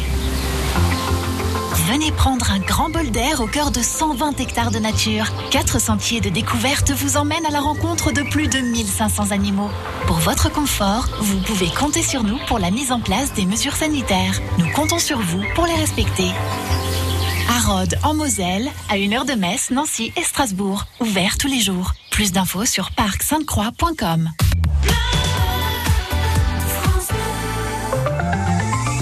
Venez 1.88 2.12
prendre 2.12 2.50
un 2.50 2.58
grand 2.58 2.90
bol 2.90 3.10
d'air 3.10 3.40
au 3.40 3.46
cœur 3.46 3.70
de 3.70 3.80
120 3.80 4.38
hectares 4.40 4.70
de 4.70 4.78
nature. 4.78 5.24
Quatre 5.50 5.80
sentiers 5.80 6.20
de 6.20 6.28
découverte 6.28 6.90
vous 6.90 7.16
emmènent 7.16 7.46
à 7.46 7.50
la 7.50 7.60
rencontre 7.60 8.12
de 8.12 8.22
plus 8.22 8.48
de 8.48 8.58
1500 8.58 9.30
animaux. 9.30 9.70
Pour 10.06 10.18
votre 10.18 10.52
confort, 10.52 11.08
vous 11.20 11.40
pouvez 11.40 11.68
compter 11.68 12.02
sur 12.02 12.22
nous 12.22 12.38
pour 12.48 12.58
la 12.58 12.70
mise 12.70 12.92
en 12.92 13.00
place 13.00 13.32
des 13.32 13.46
mesures 13.46 13.76
sanitaires. 13.76 14.40
Nous 14.58 14.70
comptons 14.72 14.98
sur 14.98 15.18
vous 15.18 15.42
pour 15.54 15.64
les 15.66 15.74
respecter. 15.74 16.30
À 17.48 17.60
Rhodes, 17.60 17.96
en 18.02 18.14
Moselle, 18.14 18.70
à 18.90 18.98
une 18.98 19.14
heure 19.14 19.24
de 19.24 19.34
Metz, 19.34 19.70
Nancy 19.70 20.12
et 20.16 20.22
Strasbourg. 20.22 20.84
Ouvert 21.00 21.38
tous 21.38 21.48
les 21.48 21.60
jours. 21.60 21.92
Plus 22.10 22.32
d'infos 22.32 22.66
sur 22.66 22.90
parcsainte-croix.com. 22.90 24.30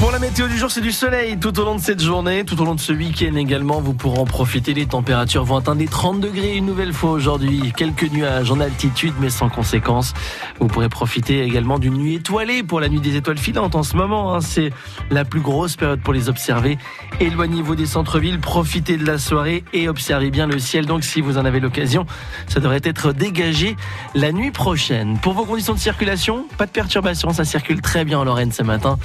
Pour 0.05 0.13
la 0.13 0.19
météo 0.19 0.49
du 0.49 0.59
jour, 0.59 0.71
c'est 0.71 0.83
du 0.83 0.93
soleil 0.93 1.39
tout 1.39 1.59
au 1.59 1.65
long 1.65 1.77
de 1.77 1.81
cette 1.81 2.03
journée, 2.03 2.45
tout 2.45 2.61
au 2.61 2.67
long 2.67 2.75
de 2.75 2.81
ce 2.81 2.93
week-end 2.93 3.37
également. 3.37 3.81
Vous 3.81 3.95
pourrez 3.95 4.19
en 4.19 4.27
profiter. 4.27 4.75
Les 4.75 4.85
températures 4.85 5.45
vont 5.45 5.57
atteindre 5.57 5.81
les 5.81 5.89
30 5.89 6.21
degrés 6.21 6.57
une 6.57 6.67
nouvelle 6.67 6.93
fois 6.93 7.13
aujourd'hui. 7.13 7.73
Quelques 7.75 8.13
nuages 8.13 8.51
en 8.51 8.61
altitude, 8.61 9.15
mais 9.19 9.31
sans 9.31 9.49
conséquence. 9.49 10.13
Vous 10.61 10.67
pourrez 10.67 10.91
profiter 10.91 11.43
également 11.43 11.79
d'une 11.79 11.95
nuit 11.95 12.17
étoilée 12.17 12.63
pour 12.63 12.81
la 12.81 12.91
nuit 12.91 13.01
des 13.01 13.17
étoiles 13.17 13.39
filantes 13.39 13.75
en 13.75 13.83
ce 13.83 13.97
moment. 13.97 14.35
hein. 14.35 14.43
C'est 14.43 14.73
la 15.11 15.25
plus 15.25 15.41
grosse 15.41 15.77
période 15.77 16.03
pour 16.03 16.13
les 16.13 16.29
observer. 16.29 16.77
Éloignez-vous 17.21 17.75
des 17.75 17.87
centres-villes, 17.87 18.41
profitez 18.41 18.99
de 18.99 19.07
la 19.07 19.17
soirée 19.17 19.65
et 19.73 19.89
observez 19.89 20.31
bien 20.31 20.47
le 20.47 20.59
ciel. 20.59 20.85
Donc, 20.85 21.03
si 21.03 21.23
vous 21.23 21.39
en 21.39 21.47
avez 21.47 21.61
l'occasion, 21.61 22.05
ça 22.47 22.61
devrait 22.61 22.83
être 22.85 23.15
dégagé 23.15 23.75
la 24.15 24.33
nuit 24.33 24.51
prochaine. 24.51 25.19
Pour 25.19 25.33
vos 25.33 25.47
conditions 25.47 25.73
de 25.73 25.79
circulation, 25.79 26.45
pas 26.59 26.67
de 26.67 26.73
perturbation. 26.73 27.33
Ça 27.33 27.47
circule 27.47 27.81
très 27.81 28.05
bien 28.05 28.19
en 28.19 28.25
Lorraine 28.25 28.53
ce 28.53 28.63
matin. 28.63 28.99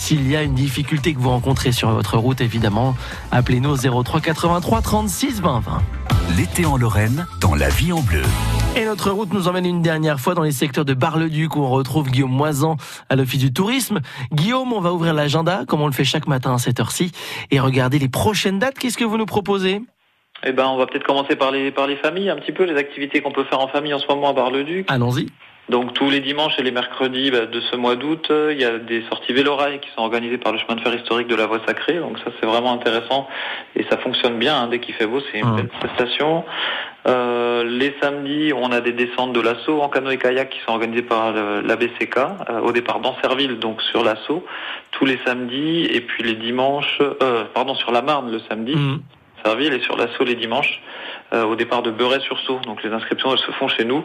S'il 0.00 0.28
y 0.30 0.34
a 0.34 0.42
une 0.42 0.54
difficulté 0.54 1.12
que 1.12 1.18
vous 1.18 1.28
rencontrez 1.28 1.72
sur 1.72 1.90
votre 1.90 2.16
route, 2.16 2.40
évidemment, 2.40 2.94
appelez-nous 3.32 3.86
au 3.86 4.02
03 4.02 4.22
83 4.22 4.80
36 4.80 5.42
20 5.42 5.60
20. 5.60 5.82
L'été 6.38 6.64
en 6.64 6.78
Lorraine, 6.78 7.26
dans 7.38 7.54
la 7.54 7.68
vie 7.68 7.92
en 7.92 8.00
bleu. 8.00 8.22
Et 8.76 8.86
notre 8.86 9.10
route 9.10 9.30
nous 9.34 9.46
emmène 9.46 9.66
une 9.66 9.82
dernière 9.82 10.18
fois 10.18 10.34
dans 10.34 10.42
les 10.42 10.52
secteurs 10.52 10.86
de 10.86 10.94
Bar-le-Duc 10.94 11.54
où 11.54 11.60
on 11.60 11.68
retrouve 11.68 12.10
Guillaume 12.10 12.32
Moisan 12.32 12.78
à 13.10 13.14
l'Office 13.14 13.40
du 13.40 13.52
Tourisme. 13.52 14.00
Guillaume, 14.32 14.72
on 14.72 14.80
va 14.80 14.90
ouvrir 14.94 15.12
l'agenda 15.12 15.64
comme 15.68 15.82
on 15.82 15.86
le 15.86 15.92
fait 15.92 16.04
chaque 16.04 16.26
matin 16.26 16.54
à 16.54 16.58
cette 16.58 16.80
heure-ci 16.80 17.12
et 17.50 17.60
regarder 17.60 17.98
les 17.98 18.08
prochaines 18.08 18.58
dates. 18.58 18.78
Qu'est-ce 18.78 18.96
que 18.96 19.04
vous 19.04 19.18
nous 19.18 19.26
proposez? 19.26 19.82
Eh 20.44 20.52
ben, 20.52 20.66
on 20.66 20.78
va 20.78 20.86
peut-être 20.86 21.04
commencer 21.04 21.36
par 21.36 21.50
les, 21.50 21.70
par 21.70 21.86
les 21.86 21.96
familles, 21.96 22.30
un 22.30 22.36
petit 22.36 22.52
peu 22.52 22.64
les 22.64 22.76
activités 22.76 23.20
qu'on 23.20 23.32
peut 23.32 23.44
faire 23.44 23.60
en 23.60 23.68
famille 23.68 23.92
en 23.92 23.98
ce 23.98 24.06
moment 24.08 24.30
à 24.30 24.32
Bar-le-Duc. 24.32 24.86
Allons-y. 24.88 25.26
Donc 25.70 25.94
tous 25.94 26.10
les 26.10 26.18
dimanches 26.18 26.58
et 26.58 26.64
les 26.64 26.72
mercredis 26.72 27.30
bah, 27.30 27.46
de 27.46 27.60
ce 27.60 27.76
mois 27.76 27.94
d'août, 27.94 28.26
euh, 28.30 28.52
il 28.52 28.60
y 28.60 28.64
a 28.64 28.78
des 28.78 29.02
sorties 29.08 29.32
vélorail 29.32 29.78
qui 29.78 29.88
sont 29.96 30.02
organisées 30.02 30.36
par 30.36 30.50
le 30.52 30.58
chemin 30.58 30.74
de 30.74 30.80
fer 30.80 30.92
historique 30.92 31.28
de 31.28 31.36
la 31.36 31.46
Voie 31.46 31.60
Sacrée. 31.64 31.98
Donc 32.00 32.18
ça 32.18 32.32
c'est 32.40 32.46
vraiment 32.46 32.72
intéressant 32.72 33.28
et 33.76 33.84
ça 33.88 33.96
fonctionne 33.98 34.36
bien. 34.36 34.62
hein. 34.62 34.66
Dès 34.66 34.80
qu'il 34.80 34.94
fait 34.94 35.06
beau, 35.06 35.20
c'est 35.30 35.38
une 35.38 35.54
belle 35.54 35.68
prestation. 35.68 36.44
Euh, 37.06 37.62
les 37.64 37.94
samedis, 38.02 38.52
on 38.52 38.72
a 38.72 38.80
des 38.80 38.92
descentes 38.92 39.32
de 39.32 39.40
l'assaut 39.40 39.80
en 39.80 39.88
canot 39.88 40.10
et 40.10 40.18
kayak 40.18 40.50
qui 40.50 40.58
sont 40.66 40.72
organisées 40.72 41.02
par 41.02 41.34
euh, 41.36 41.62
au 42.62 42.72
départ 42.72 42.98
d'Ancerville, 42.98 43.60
donc 43.60 43.80
sur 43.82 44.02
l'assaut 44.02 44.44
tous 44.90 45.06
les 45.06 45.20
samedis. 45.24 45.84
Et 45.84 46.00
puis 46.00 46.24
les 46.24 46.34
dimanches, 46.34 46.98
euh, 47.00 47.44
pardon, 47.54 47.74
sur 47.76 47.92
la 47.92 48.02
Marne 48.02 48.30
le 48.32 48.40
samedi. 48.48 48.74
Serville 49.44 49.72
et 49.72 49.80
sur 49.80 49.96
l'assaut 49.96 50.24
les 50.24 50.34
dimanches 50.34 50.82
au 51.32 51.54
départ 51.56 51.82
de 51.82 51.90
Beuret-sur-Sault. 51.90 52.60
Donc 52.66 52.82
les 52.82 52.90
inscriptions 52.90 53.32
elles 53.32 53.38
se 53.38 53.52
font 53.52 53.68
chez 53.68 53.84
nous 53.84 54.04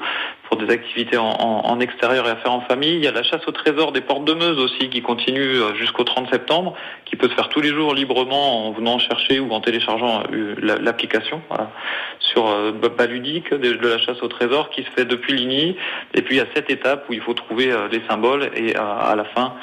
pour 0.50 0.58
des 0.58 0.72
activités 0.72 1.18
en, 1.18 1.80
extérieur 1.80 2.28
et 2.28 2.32
à 2.32 2.36
faire 2.38 2.54
en 2.54 2.62
famille. 2.62 2.96
Il 2.96 3.04
y 3.04 3.08
a 3.08 3.12
la 3.12 3.24
chasse 3.24 3.46
au 3.48 3.52
trésor 3.52 3.92
des 3.92 4.02
portes 4.02 4.26
de 4.26 4.34
Meuse 4.34 4.60
aussi 4.60 4.90
qui 4.90 5.02
continue 5.02 5.42
euh, 5.42 5.76
jusqu'au 5.76 6.04
30 6.04 6.30
septembre, 6.32 6.76
qui 7.06 7.16
peut 7.16 7.28
se 7.28 7.34
faire 7.34 7.50
tous 7.50 7.62
les 7.62 7.70
jours 7.70 7.94
librement 7.94 8.68
en 8.68 8.72
venant 8.72 9.00
chercher 9.00 9.40
ou 9.40 9.52
en 9.52 9.60
téléchargeant 9.60 10.24
euh, 10.32 10.56
la- 10.60 10.78
l'application 10.78 11.42
voilà, 11.50 11.72
sur 12.20 12.48
euh, 12.48 12.72
Baludique 12.72 13.54
de, 13.54 13.74
la 13.88 13.98
chasse 13.98 14.22
au 14.22 14.28
trésor 14.28 14.70
qui 14.70 14.84
se 14.84 14.90
fait 14.92 15.06
depuis 15.06 15.34
Ligny. 15.34 15.76
Et 16.14 16.22
puis 16.22 16.36
il 16.36 16.38
y 16.38 16.42
a 16.42 16.48
cette 16.54 16.70
étape 16.70 17.06
où 17.10 17.14
il 17.14 17.22
faut 17.22 17.34
trouver 17.34 17.72
euh, 17.72 17.88
les 17.92 18.02
symboles 18.10 18.50
et 18.56 18.78
euh, 18.78 18.80
à 18.82 19.16
la 19.16 19.26
fin 19.26 19.54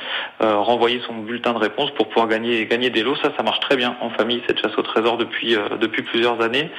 euh, 0.42 0.56
renvoyer 0.56 1.00
son 1.06 1.14
bulletin 1.14 1.52
de 1.52 1.58
réponse 1.58 1.90
pour 1.92 2.08
pouvoir 2.08 2.28
gagner 2.28 2.66
gagner 2.66 2.90
des 2.90 3.02
lots. 3.02 3.16
Ça, 3.16 3.32
ça 3.36 3.42
marche 3.42 3.60
très 3.60 3.76
bien 3.76 3.96
en 4.00 4.10
famille 4.10 4.42
cette 4.46 4.60
chasse 4.60 4.76
au 4.76 4.82
trésor 4.82 5.16
depuis 5.16 5.56
euh, 5.56 5.76
depuis 5.80 6.02
plusieurs 6.02 6.40
années. 6.42 6.70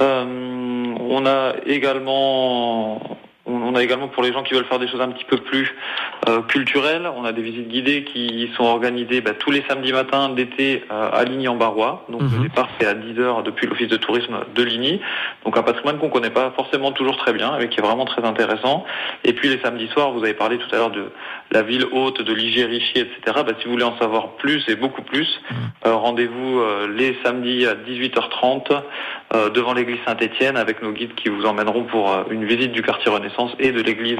Euh, 0.00 0.94
on 0.98 1.26
a 1.26 1.54
également 1.66 3.18
on 3.46 3.74
a 3.74 3.82
également 3.82 4.08
pour 4.08 4.22
les 4.22 4.32
gens 4.32 4.42
qui 4.42 4.54
veulent 4.54 4.66
faire 4.66 4.78
des 4.78 4.86
choses 4.86 5.00
un 5.00 5.08
petit 5.08 5.24
peu 5.24 5.38
plus 5.38 5.74
euh, 6.28 6.42
culturelles, 6.42 7.10
on 7.16 7.24
a 7.24 7.32
des 7.32 7.42
visites 7.42 7.68
guidées 7.68 8.04
qui 8.04 8.50
sont 8.56 8.64
organisées 8.64 9.20
bah, 9.22 9.32
tous 9.36 9.50
les 9.50 9.64
samedis 9.68 9.92
matins 9.92 10.28
d'été 10.28 10.84
euh, 10.92 11.10
à 11.12 11.24
Ligny-en-Barrois. 11.24 12.04
Donc 12.10 12.22
Mhm. 12.22 12.30
le 12.36 12.42
départ 12.48 12.68
c'est 12.78 12.86
à 12.86 12.94
10h 12.94 13.42
depuis 13.42 13.66
l'office 13.66 13.88
de 13.88 13.96
tourisme 13.96 14.36
de 14.54 14.62
Ligny. 14.62 15.00
Donc 15.44 15.56
un 15.56 15.62
patrimoine 15.62 15.98
qu'on 15.98 16.10
connaît 16.10 16.30
pas 16.30 16.52
forcément 16.54 16.92
toujours 16.92 17.16
très 17.16 17.32
bien, 17.32 17.56
mais 17.58 17.68
qui 17.68 17.80
est 17.80 17.82
vraiment 17.82 18.04
très 18.04 18.22
intéressant. 18.24 18.84
Et 19.24 19.32
puis 19.32 19.48
les 19.48 19.58
samedis 19.60 19.88
soirs, 19.88 20.12
vous 20.12 20.22
avez 20.22 20.34
parlé 20.34 20.58
tout 20.58 20.68
à 20.72 20.76
l'heure 20.76 20.90
de 20.90 21.10
la 21.50 21.62
ville 21.62 21.86
haute, 21.92 22.22
de 22.22 22.32
l'Igérichie, 22.32 22.98
etc. 22.98 23.18
Bah, 23.44 23.52
si 23.58 23.64
vous 23.64 23.72
voulez 23.72 23.84
en 23.84 23.98
savoir 23.98 24.32
plus 24.36 24.62
et 24.68 24.76
beaucoup 24.76 25.02
plus, 25.02 25.40
euh, 25.86 25.94
rendez-vous 25.94 26.60
euh, 26.60 26.86
les 26.94 27.16
samedis 27.24 27.66
à 27.66 27.74
18h30 27.74 28.72
euh, 28.72 28.80
devant 29.32 29.74
l'église 29.74 29.98
Saint-Étienne 30.06 30.56
avec 30.56 30.82
nos 30.82 30.92
guides 30.92 31.14
qui 31.14 31.28
vous 31.28 31.44
emmèneront 31.44 31.84
pour 31.84 32.12
euh, 32.12 32.24
une 32.30 32.44
visite 32.44 32.72
du 32.72 32.82
quartier 32.82 33.10
Renaissance 33.10 33.52
et 33.58 33.72
de 33.72 33.80
l'église 33.80 34.18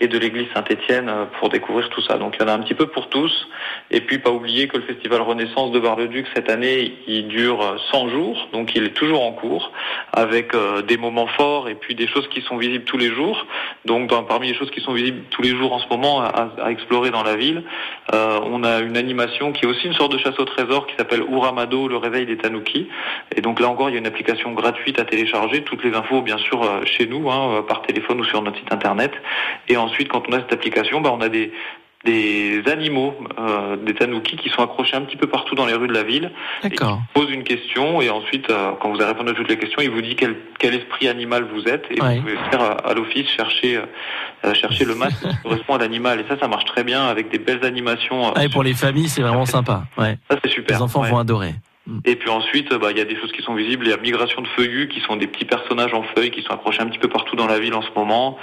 et 0.00 0.08
de 0.08 0.18
l'église 0.18 0.48
Saint-Étienne 0.54 1.08
euh, 1.08 1.24
pour 1.38 1.48
découvrir 1.48 1.88
tout 1.90 2.02
ça. 2.02 2.18
Donc 2.18 2.36
il 2.36 2.42
y 2.42 2.44
en 2.44 2.48
a 2.48 2.54
un 2.54 2.58
petit 2.60 2.74
peu 2.74 2.86
pour 2.86 3.08
tous. 3.08 3.32
Et 3.90 4.00
puis 4.00 4.18
pas 4.18 4.30
oublier 4.30 4.68
que 4.68 4.78
le 4.78 4.84
festival 4.84 5.20
Renaissance 5.20 5.70
de 5.70 5.78
Bar-le-Duc 5.78 6.26
cette 6.34 6.50
année, 6.50 6.94
il 7.06 7.28
dure 7.28 7.62
euh, 7.62 7.76
100 7.92 8.08
jours, 8.08 8.48
donc 8.52 8.74
il 8.74 8.84
est 8.84 8.94
toujours 8.94 9.22
en 9.22 9.32
cours 9.32 9.70
avec 10.12 10.54
euh, 10.54 10.82
des 10.82 10.96
moments 10.96 11.26
forts 11.26 11.68
et 11.68 11.74
puis 11.74 11.94
des 11.94 12.06
choses 12.06 12.28
qui 12.28 12.40
sont 12.42 12.56
visibles 12.56 12.84
tous 12.84 12.98
les 12.98 13.10
jours. 13.10 13.46
Donc 13.84 14.10
parmi 14.26 14.48
les 14.48 14.54
choses 14.54 14.70
qui 14.70 14.80
sont 14.80 14.92
visibles 14.92 15.22
tous 15.30 15.42
les 15.42 15.50
jours 15.50 15.72
en 15.72 15.78
ce 15.78 15.88
moment 15.88 16.20
à, 16.22 16.70
explorer 16.70 17.10
dans 17.10 17.22
la 17.22 17.36
ville, 17.36 17.62
euh, 18.14 18.40
on 18.44 18.64
a 18.64 18.80
une 18.80 18.96
animation 18.96 19.52
qui 19.52 19.66
est 19.66 19.68
aussi 19.68 19.86
une 19.86 19.94
sorte 19.94 20.12
de 20.12 20.18
chasse 20.18 20.38
au 20.38 20.44
trésor 20.44 20.86
qui 20.86 20.94
s'appelle 20.96 21.22
Uramado, 21.30 21.88
le 21.88 21.96
réveil 21.96 22.26
des 22.26 22.36
Tanuki. 22.36 22.88
Et 23.36 23.40
donc 23.40 23.60
là 23.60 23.68
encore, 23.68 23.90
il 23.90 23.92
y 23.92 23.96
a 23.96 23.98
une 23.98 24.06
application 24.06 24.31
gratuite 24.54 24.98
à 24.98 25.04
télécharger. 25.04 25.62
Toutes 25.62 25.84
les 25.84 25.94
infos, 25.94 26.22
bien 26.22 26.38
sûr, 26.38 26.62
euh, 26.62 26.80
chez 26.84 27.06
nous, 27.06 27.30
hein, 27.30 27.58
euh, 27.58 27.62
par 27.62 27.82
téléphone 27.82 28.20
ou 28.20 28.24
sur 28.24 28.42
notre 28.42 28.58
site 28.58 28.72
internet. 28.72 29.12
Et 29.68 29.76
ensuite, 29.76 30.08
quand 30.08 30.22
on 30.28 30.32
a 30.32 30.38
cette 30.40 30.52
application, 30.52 31.00
bah, 31.00 31.10
on 31.12 31.20
a 31.20 31.28
des 31.28 31.52
des 32.04 32.60
animaux, 32.66 33.14
euh, 33.38 33.76
des 33.76 33.94
tanuki 33.94 34.36
qui 34.36 34.48
sont 34.48 34.60
accrochés 34.64 34.96
un 34.96 35.02
petit 35.02 35.16
peu 35.16 35.28
partout 35.28 35.54
dans 35.54 35.66
les 35.66 35.74
rues 35.74 35.86
de 35.86 35.92
la 35.92 36.02
ville. 36.02 36.32
D'accord. 36.64 36.98
pose 37.14 37.30
une 37.30 37.44
question 37.44 38.00
et 38.02 38.10
ensuite, 38.10 38.50
euh, 38.50 38.72
quand 38.80 38.88
vous 38.90 38.96
avez 38.96 39.12
répondu 39.12 39.30
à 39.30 39.34
toutes 39.34 39.48
les 39.48 39.56
questions, 39.56 39.80
il 39.82 39.90
vous 39.90 40.02
dit 40.02 40.16
quel, 40.16 40.34
quel 40.58 40.74
esprit 40.74 41.06
animal 41.06 41.46
vous 41.54 41.62
êtes 41.68 41.84
et 41.92 42.02
Ouais. 42.02 42.16
vous 42.16 42.22
pouvez 42.22 42.36
faire 42.50 42.60
à, 42.60 42.72
à 42.90 42.94
l'office 42.94 43.28
chercher 43.28 43.76
euh, 44.44 44.52
chercher 44.54 44.84
le 44.84 44.96
masque 44.96 45.20
qui 45.28 45.36
correspond 45.44 45.74
à 45.76 45.78
l'animal 45.78 46.18
et 46.18 46.24
ça, 46.28 46.36
ça 46.40 46.48
marche 46.48 46.64
très 46.64 46.82
bien 46.82 47.04
avec 47.06 47.30
des 47.30 47.38
belles 47.38 47.64
animations. 47.64 48.32
Ah, 48.34 48.44
et 48.44 48.48
pour 48.48 48.64
les 48.64 48.74
familles, 48.74 49.08
c'est 49.08 49.22
vraiment 49.22 49.46
sympa. 49.46 49.84
Ouais. 49.96 50.18
ça 50.28 50.36
c'est 50.42 50.50
super. 50.50 50.76
Les 50.76 50.82
enfants 50.82 51.02
Ouais. 51.02 51.08
vont 51.10 51.18
adorer. 51.18 51.54
Et 52.04 52.14
puis 52.14 52.30
ensuite, 52.30 52.72
bah, 52.74 52.92
il 52.92 52.98
y 52.98 53.00
a 53.00 53.04
des 53.04 53.16
choses 53.16 53.32
qui 53.32 53.42
sont 53.42 53.54
visibles. 53.54 53.84
Il 53.86 53.90
y 53.90 53.92
a 53.92 53.96
Migration 53.96 54.40
de 54.40 54.46
Feuillus, 54.48 54.86
qui 54.86 55.00
sont 55.00 55.16
des 55.16 55.26
petits 55.26 55.44
personnages 55.44 55.92
en 55.94 56.04
feuilles, 56.04 56.30
qui 56.30 56.42
sont 56.42 56.52
accrochés 56.52 56.80
un 56.80 56.86
petit 56.86 57.00
peu 57.00 57.08
partout 57.08 57.34
dans 57.34 57.48
la 57.48 57.58
ville 57.58 57.74
en 57.74 57.82
ce 57.82 57.90
moment. 57.96 58.38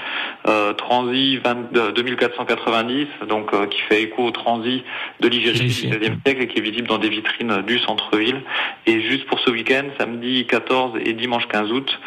Euh, 0.45 0.73
Transi 0.73 1.37
20 1.37 1.77
euh, 1.77 1.91
2490, 1.93 3.07
donc 3.29 3.53
euh, 3.53 3.67
qui 3.67 3.79
fait 3.81 4.03
écho 4.03 4.25
au 4.25 4.31
Transi 4.31 4.83
de 5.21 5.27
l'Igérie 5.29 5.59
du 5.59 5.65
XVIe 5.67 6.19
siècle 6.25 6.41
et 6.41 6.47
qui 6.47 6.59
est 6.59 6.61
visible 6.61 6.87
dans 6.87 6.97
des 6.97 7.07
vitrines 7.07 7.61
du 7.65 7.79
centre-ville. 7.79 8.41
Et 8.85 9.01
juste 9.01 9.25
pour 9.27 9.39
ce 9.39 9.51
week-end, 9.51 9.85
samedi 9.97 10.45
14 10.45 10.99
et 11.05 11.13
dimanche 11.13 11.47
15 11.47 11.71
août, 11.71 11.99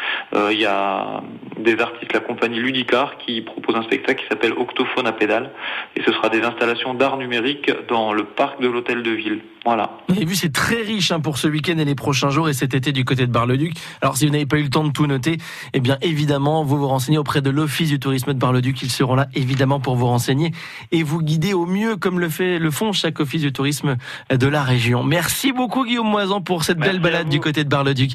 il 0.51 0.59
y 0.59 0.65
a 0.65 1.23
des 1.57 1.79
artistes, 1.79 2.13
la 2.13 2.19
compagnie 2.19 2.59
Ludicar, 2.59 3.17
qui 3.17 3.41
propose 3.41 3.75
un 3.75 3.83
spectacle 3.83 4.21
qui 4.21 4.29
s'appelle 4.29 4.53
Octophone 4.53 5.07
à 5.07 5.13
pédale. 5.13 5.51
Et 5.95 6.03
ce 6.03 6.11
sera 6.11 6.29
des 6.29 6.41
installations 6.41 6.93
d'art 6.93 7.17
numérique 7.17 7.71
dans 7.87 8.13
le 8.13 8.23
parc 8.23 8.61
de 8.61 8.67
l'hôtel 8.67 9.01
de 9.01 9.11
ville. 9.11 9.41
Voilà. 9.65 9.97
Vous 10.09 10.15
avez 10.15 10.25
vu, 10.25 10.35
c'est 10.35 10.51
très 10.51 10.81
riche 10.81 11.11
hein, 11.11 11.21
pour 11.23 11.39
ce 11.39 11.47
week-end 11.47 11.77
et 11.79 11.85
les 11.85 11.95
prochains 11.95 12.29
jours 12.29 12.49
et 12.49 12.53
cet 12.53 12.75
été 12.75 12.91
du 12.91 13.05
côté 13.05 13.25
de 13.25 13.31
Bar-le-Duc. 13.31 13.73
Alors 14.01 14.17
si 14.17 14.27
vous 14.27 14.31
n'avez 14.31 14.45
pas 14.45 14.57
eu 14.57 14.63
le 14.63 14.69
temps 14.69 14.83
de 14.83 14.91
tout 14.91 15.07
noter, 15.07 15.37
eh 15.73 15.79
bien 15.79 15.97
évidemment, 16.01 16.63
vous 16.63 16.77
vous 16.77 16.87
renseignez 16.87 17.17
auprès 17.17 17.41
de 17.41 17.49
l'Office 17.49 17.89
du 17.89 17.99
tourisme 17.99 18.33
de 18.33 18.37
Bar-le-Duc. 18.37 18.83
Ils 18.83 18.91
seront 18.91 19.15
là 19.15 19.27
évidemment 19.33 19.79
pour 19.79 19.95
vous 19.95 20.05
renseigner 20.05 20.51
et 20.91 21.01
vous 21.01 21.21
guider 21.21 21.53
au 21.53 21.65
mieux 21.65 21.95
comme 21.95 22.19
le 22.19 22.29
fait 22.29 22.59
le 22.59 22.69
font 22.69 22.91
chaque 22.91 23.19
office 23.19 23.41
du 23.41 23.51
tourisme 23.51 23.97
de 24.29 24.47
la 24.47 24.61
région. 24.61 25.03
Merci 25.03 25.51
beaucoup 25.51 25.85
Guillaume 25.85 26.09
Moisan 26.09 26.41
pour 26.41 26.63
cette 26.63 26.77
belle 26.77 26.99
balade 26.99 27.29
du 27.29 27.39
côté 27.39 27.63
de 27.63 27.69
Bar-le-Duc. 27.69 28.11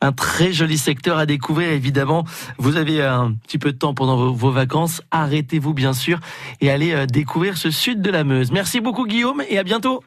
Un 0.00 0.12
très 0.12 0.52
joli 0.52 0.78
secteur 0.78 1.18
à 1.18 1.26
découvrir 1.26 1.70
évidemment. 1.70 2.24
Vous 2.58 2.76
avez 2.76 3.02
un 3.02 3.34
petit 3.46 3.58
peu 3.58 3.72
de 3.72 3.78
temps 3.78 3.94
pendant 3.94 4.16
vos, 4.16 4.32
vos 4.32 4.50
vacances. 4.50 5.02
Arrêtez-vous 5.10 5.74
bien 5.74 5.92
sûr 5.92 6.20
et 6.60 6.70
allez 6.70 6.92
euh, 6.92 7.06
découvrir 7.06 7.56
ce 7.56 7.70
sud 7.70 8.00
de 8.00 8.10
la 8.10 8.24
Meuse. 8.24 8.52
Merci 8.52 8.80
beaucoup 8.80 9.06
Guillaume 9.06 9.42
et 9.48 9.58
à 9.58 9.64
bientôt. 9.64 10.02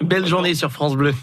Belle 0.00 0.26
journée 0.26 0.54
sur 0.54 0.70
France 0.70 0.96
Bleu. 0.96 1.14